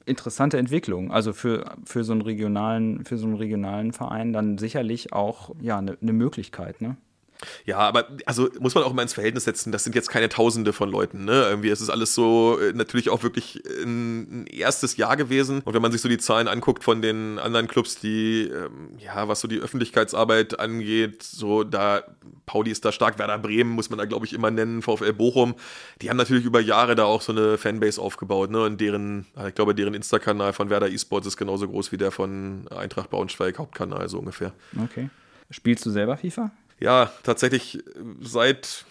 interessante 0.08 0.58
Entwicklung. 0.58 1.12
Also 1.12 1.34
für, 1.34 1.76
für 1.84 2.04
so 2.04 2.14
einen 2.14 2.22
regionalen, 2.22 3.04
für 3.04 3.18
so 3.18 3.28
einen 3.28 3.36
regionalen 3.36 3.92
Verein 3.92 4.34
dann 4.34 4.58
sicherlich 4.58 5.14
auch 5.14 5.54
ja 5.62 5.78
eine 5.78 5.98
ne 6.00 6.14
Möglichkeit, 6.14 6.82
ne? 6.82 6.96
Ja, 7.66 7.78
aber 7.80 8.08
also 8.26 8.50
muss 8.60 8.76
man 8.76 8.84
auch 8.84 8.94
mal 8.94 9.02
ins 9.02 9.14
Verhältnis 9.14 9.44
setzen, 9.44 9.72
das 9.72 9.84
sind 9.84 9.96
jetzt 9.96 10.10
keine 10.10 10.30
Tausende 10.30 10.74
von 10.74 10.90
Leuten, 10.90 11.26
ne? 11.26 11.46
Irgendwie 11.50 11.70
ist 11.70 11.82
es 11.82 11.90
alles 11.90 12.16
so 12.16 12.58
äh, 12.60 12.74
natürlich 12.74 13.10
auch 13.10 13.24
wirklich 13.24 13.62
ein, 13.82 14.44
ein, 14.44 14.48
erstes 14.48 14.98
Jahr 14.98 15.18
gewesen. 15.18 15.62
Und 15.64 15.74
wenn 15.74 15.82
man 15.82 15.92
sich 15.92 16.02
so 16.02 16.10
die 16.10 16.18
Zahlen 16.18 16.48
anguckt 16.48 16.84
von 16.84 17.02
den 17.02 17.40
anderen 17.40 17.68
Clubs, 17.68 18.00
die, 18.00 18.44
ähm, 18.44 18.98
ja, 18.98 19.28
was 19.28 19.42
so 19.42 19.48
die 19.48 19.60
Öffentlichkeitsarbeit 19.60 20.60
angeht, 20.60 21.24
so 21.24 21.64
da, 21.64 22.04
Pauli 22.46 22.72
ist 22.72 22.86
da 22.86 22.92
stark, 22.92 23.20
Werder 23.20 23.38
Bremen 23.38 23.72
muss 23.72 23.90
man 23.90 24.00
da, 24.00 24.06
glaube 24.06 24.26
ich, 24.26 24.34
immer 24.34 24.52
nennen, 24.52 24.82
VfL 24.82 25.14
Bochum, 25.14 25.56
die 26.02 26.10
haben 26.10 26.18
natürlich 26.18 26.46
über 26.46 26.60
Jahre 26.60 26.96
da 26.96 27.06
auch 27.06 27.22
so 27.22 27.32
eine 27.32 27.58
Fanbase 27.58 28.02
aufgebaut, 28.02 28.50
ne? 28.52 28.64
Und 28.64 28.82
deren, 28.82 29.26
ich 29.48 29.56
glaube, 29.56 29.76
deren 29.76 29.94
Insta-Kanal 29.94 30.54
von 30.54 30.70
Werder 30.70 30.90
eSports 30.90 31.28
ist 31.28 31.38
genauso 31.38 31.68
groß 31.68 31.92
wie 31.92 31.98
der 31.98 32.12
von 32.12 32.68
Eintracht 32.70 33.10
Braunschweig 33.10 33.58
Hauptkanal, 33.58 34.10
so 34.10 34.20
ungefähr. 34.20 34.54
Okay. 34.84 35.10
Spielst 35.50 35.86
du 35.86 35.92
selber 35.92 36.18
FIFA? 36.18 36.52
Ja, 36.80 37.12
tatsächlich 37.24 37.80
seit 38.22 38.86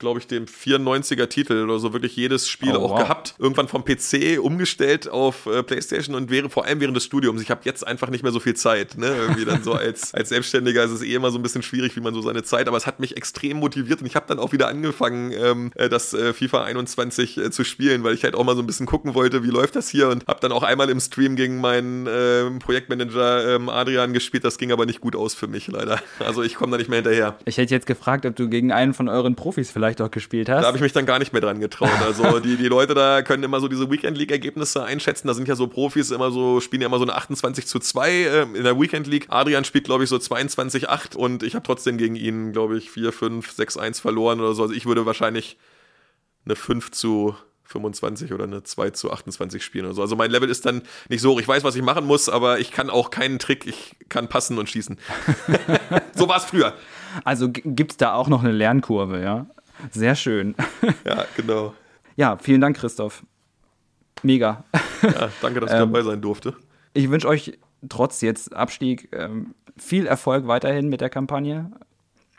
glaube 0.00 0.18
ich, 0.18 0.26
dem 0.26 0.46
94er 0.46 1.28
Titel 1.28 1.62
oder 1.62 1.78
so 1.78 1.92
wirklich 1.92 2.16
jedes 2.16 2.48
Spiel 2.48 2.74
oh, 2.76 2.86
auch 2.86 2.90
wow. 2.90 2.98
gehabt. 3.00 3.34
Irgendwann 3.38 3.68
vom 3.68 3.84
PC 3.84 4.40
umgestellt 4.42 5.08
auf 5.08 5.46
äh, 5.46 5.62
PlayStation 5.62 6.16
und 6.16 6.30
wäre 6.30 6.50
vor 6.50 6.64
allem 6.64 6.80
während 6.80 6.96
des 6.96 7.04
Studiums. 7.04 7.40
Ich 7.40 7.50
habe 7.50 7.60
jetzt 7.64 7.86
einfach 7.86 8.10
nicht 8.10 8.22
mehr 8.22 8.32
so 8.32 8.40
viel 8.40 8.54
Zeit. 8.54 8.96
Ne? 8.96 9.06
Irgendwie 9.06 9.44
dann 9.44 9.62
so 9.62 9.74
als, 9.74 10.12
als 10.14 10.30
Selbstständiger 10.30 10.82
ist 10.82 10.90
es 10.90 11.02
eh 11.02 11.14
immer 11.14 11.30
so 11.30 11.38
ein 11.38 11.42
bisschen 11.42 11.62
schwierig, 11.62 11.94
wie 11.94 12.00
man 12.00 12.14
so 12.14 12.22
seine 12.22 12.42
Zeit, 12.42 12.66
aber 12.66 12.76
es 12.76 12.86
hat 12.86 12.98
mich 12.98 13.16
extrem 13.16 13.58
motiviert 13.58 14.00
und 14.00 14.06
ich 14.06 14.16
habe 14.16 14.26
dann 14.26 14.38
auch 14.38 14.52
wieder 14.52 14.68
angefangen, 14.68 15.32
ähm, 15.32 15.70
äh, 15.74 15.88
das 15.88 16.14
äh, 16.14 16.32
FIFA 16.32 16.64
21 16.64 17.36
äh, 17.36 17.50
zu 17.50 17.62
spielen, 17.62 18.02
weil 18.02 18.14
ich 18.14 18.24
halt 18.24 18.34
auch 18.34 18.44
mal 18.44 18.56
so 18.56 18.62
ein 18.62 18.66
bisschen 18.66 18.86
gucken 18.86 19.14
wollte, 19.14 19.44
wie 19.44 19.50
läuft 19.50 19.76
das 19.76 19.90
hier 19.90 20.08
und 20.08 20.26
habe 20.26 20.40
dann 20.40 20.52
auch 20.52 20.62
einmal 20.62 20.88
im 20.88 20.98
Stream 20.98 21.36
gegen 21.36 21.60
meinen 21.60 22.08
ähm, 22.10 22.58
Projektmanager 22.58 23.56
ähm, 23.56 23.68
Adrian 23.68 24.14
gespielt. 24.14 24.44
Das 24.44 24.56
ging 24.56 24.72
aber 24.72 24.86
nicht 24.86 25.00
gut 25.00 25.14
aus 25.14 25.34
für 25.34 25.46
mich 25.46 25.66
leider. 25.68 26.00
Also 26.18 26.42
ich 26.42 26.54
komme 26.54 26.72
da 26.72 26.78
nicht 26.78 26.88
mehr 26.88 26.98
hinterher. 26.98 27.36
Ich 27.44 27.58
hätte 27.58 27.74
jetzt 27.74 27.86
gefragt, 27.86 28.24
ob 28.24 28.36
du 28.36 28.48
gegen 28.48 28.72
einen 28.72 28.94
von 28.94 29.08
euren 29.08 29.34
Profis 29.34 29.70
vielleicht 29.70 29.89
vielleicht 29.90 30.00
auch 30.02 30.10
gespielt 30.10 30.48
hast. 30.48 30.62
Da 30.62 30.66
habe 30.66 30.76
ich 30.76 30.82
mich 30.82 30.92
dann 30.92 31.06
gar 31.06 31.18
nicht 31.18 31.32
mehr 31.32 31.42
dran 31.42 31.60
getraut. 31.60 31.90
Also 32.02 32.38
die, 32.40 32.56
die 32.56 32.68
Leute 32.68 32.94
da 32.94 33.22
können 33.22 33.42
immer 33.42 33.60
so 33.60 33.68
diese 33.68 33.90
Weekend 33.90 34.16
League 34.16 34.30
Ergebnisse 34.30 34.84
einschätzen. 34.84 35.26
Da 35.26 35.34
sind 35.34 35.48
ja 35.48 35.56
so 35.56 35.66
Profis 35.66 36.10
immer 36.10 36.30
so, 36.30 36.60
spielen 36.60 36.82
ja 36.82 36.88
immer 36.88 36.98
so 36.98 37.04
eine 37.04 37.14
28 37.14 37.66
zu 37.66 37.78
2 37.78 38.10
äh, 38.10 38.42
in 38.42 38.64
der 38.64 38.80
Weekend 38.80 39.06
League. 39.06 39.26
Adrian 39.28 39.64
spielt, 39.64 39.84
glaube 39.84 40.04
ich, 40.04 40.10
so 40.10 40.18
22 40.18 40.88
8 40.88 41.16
und 41.16 41.42
ich 41.42 41.54
habe 41.54 41.64
trotzdem 41.64 41.98
gegen 41.98 42.16
ihn, 42.16 42.52
glaube 42.52 42.78
ich, 42.78 42.90
4, 42.90 43.12
5, 43.12 43.50
6, 43.50 43.76
1 43.76 44.00
verloren 44.00 44.40
oder 44.40 44.54
so. 44.54 44.62
Also 44.62 44.74
ich 44.74 44.86
würde 44.86 45.06
wahrscheinlich 45.06 45.58
eine 46.44 46.56
5 46.56 46.90
zu 46.90 47.34
25 47.64 48.32
oder 48.32 48.44
eine 48.44 48.64
2 48.64 48.90
zu 48.90 49.12
28 49.12 49.64
spielen 49.64 49.86
oder 49.86 49.94
so. 49.94 50.02
Also 50.02 50.16
mein 50.16 50.30
Level 50.30 50.50
ist 50.50 50.66
dann 50.66 50.82
nicht 51.08 51.20
so 51.20 51.32
hoch. 51.32 51.40
Ich 51.40 51.46
weiß, 51.46 51.62
was 51.62 51.76
ich 51.76 51.82
machen 51.82 52.04
muss, 52.04 52.28
aber 52.28 52.58
ich 52.58 52.72
kann 52.72 52.90
auch 52.90 53.10
keinen 53.10 53.38
Trick. 53.38 53.66
Ich 53.66 53.96
kann 54.08 54.28
passen 54.28 54.58
und 54.58 54.68
schießen. 54.68 54.98
so 56.14 56.28
war 56.28 56.38
es 56.38 56.44
früher. 56.44 56.74
Also 57.24 57.48
gibt 57.50 57.92
es 57.92 57.96
da 57.96 58.14
auch 58.14 58.28
noch 58.28 58.42
eine 58.42 58.52
Lernkurve, 58.52 59.22
ja? 59.22 59.46
Sehr 59.90 60.14
schön. 60.14 60.54
Ja, 61.04 61.24
genau. 61.36 61.74
Ja, 62.16 62.36
vielen 62.36 62.60
Dank, 62.60 62.76
Christoph. 62.76 63.24
Mega. 64.22 64.64
Ja, 65.02 65.30
danke, 65.40 65.60
dass 65.60 65.70
ich 65.70 65.76
ähm, 65.76 65.92
dabei 65.92 66.02
sein 66.02 66.20
durfte. 66.20 66.54
Ich 66.92 67.10
wünsche 67.10 67.28
euch 67.28 67.58
trotz 67.88 68.20
jetzt 68.20 68.54
Abstieg 68.54 69.08
ähm, 69.12 69.54
viel 69.76 70.06
Erfolg 70.06 70.46
weiterhin 70.46 70.88
mit 70.88 71.00
der 71.00 71.08
Kampagne. 71.08 71.70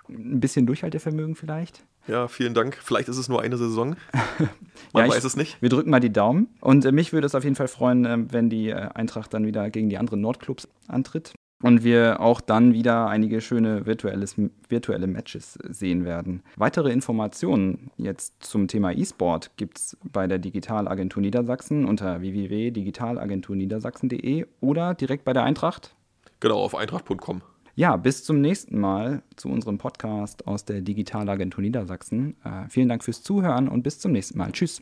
Ein 0.07 0.39
bisschen 0.39 0.65
Durchhaltevermögen 0.65 1.35
vielleicht. 1.35 1.83
Ja, 2.07 2.27
vielen 2.27 2.53
Dank. 2.53 2.77
Vielleicht 2.81 3.09
ist 3.09 3.17
es 3.17 3.29
nur 3.29 3.41
eine 3.41 3.57
Saison. 3.57 3.95
Man 4.93 5.05
ja, 5.05 5.11
weiß 5.11 5.23
es 5.23 5.35
nicht. 5.35 5.61
Wir 5.61 5.69
drücken 5.69 5.89
mal 5.89 5.99
die 5.99 6.11
Daumen. 6.11 6.47
Und 6.59 6.85
äh, 6.85 6.91
mich 6.91 7.13
würde 7.13 7.27
es 7.27 7.35
auf 7.35 7.43
jeden 7.43 7.55
Fall 7.55 7.67
freuen, 7.67 8.05
äh, 8.05 8.17
wenn 8.31 8.49
die 8.49 8.69
äh, 8.69 8.89
Eintracht 8.93 9.33
dann 9.33 9.45
wieder 9.45 9.69
gegen 9.69 9.89
die 9.89 9.97
anderen 9.97 10.21
Nordclubs 10.21 10.67
antritt 10.87 11.33
und 11.61 11.83
wir 11.83 12.19
auch 12.19 12.41
dann 12.41 12.73
wieder 12.73 13.07
einige 13.07 13.39
schöne 13.41 13.85
virtuelles, 13.85 14.35
virtuelle 14.69 15.05
Matches 15.07 15.59
sehen 15.69 16.05
werden. 16.05 16.41
Weitere 16.55 16.91
Informationen 16.91 17.91
jetzt 17.97 18.43
zum 18.43 18.67
Thema 18.67 18.91
E-Sport 18.91 19.51
gibt 19.57 19.77
es 19.77 19.97
bei 20.11 20.25
der 20.27 20.39
Digitalagentur 20.39 21.21
Niedersachsen 21.21 21.85
unter 21.85 22.21
www.digitalagenturniedersachsen.de 22.21 24.47
oder 24.59 24.93
direkt 24.93 25.25
bei 25.25 25.33
der 25.33 25.43
Eintracht. 25.43 25.95
Genau, 26.39 26.59
auf 26.59 26.75
eintracht.com. 26.75 27.41
Ja, 27.75 27.95
bis 27.95 28.23
zum 28.23 28.41
nächsten 28.41 28.79
Mal 28.79 29.23
zu 29.37 29.49
unserem 29.49 29.77
Podcast 29.77 30.47
aus 30.47 30.65
der 30.65 30.81
Digitalagentur 30.81 31.61
Niedersachsen. 31.61 32.35
Äh, 32.43 32.67
vielen 32.69 32.89
Dank 32.89 33.03
fürs 33.03 33.23
Zuhören 33.23 33.69
und 33.69 33.83
bis 33.83 33.99
zum 33.99 34.11
nächsten 34.11 34.37
Mal. 34.37 34.51
Tschüss. 34.51 34.81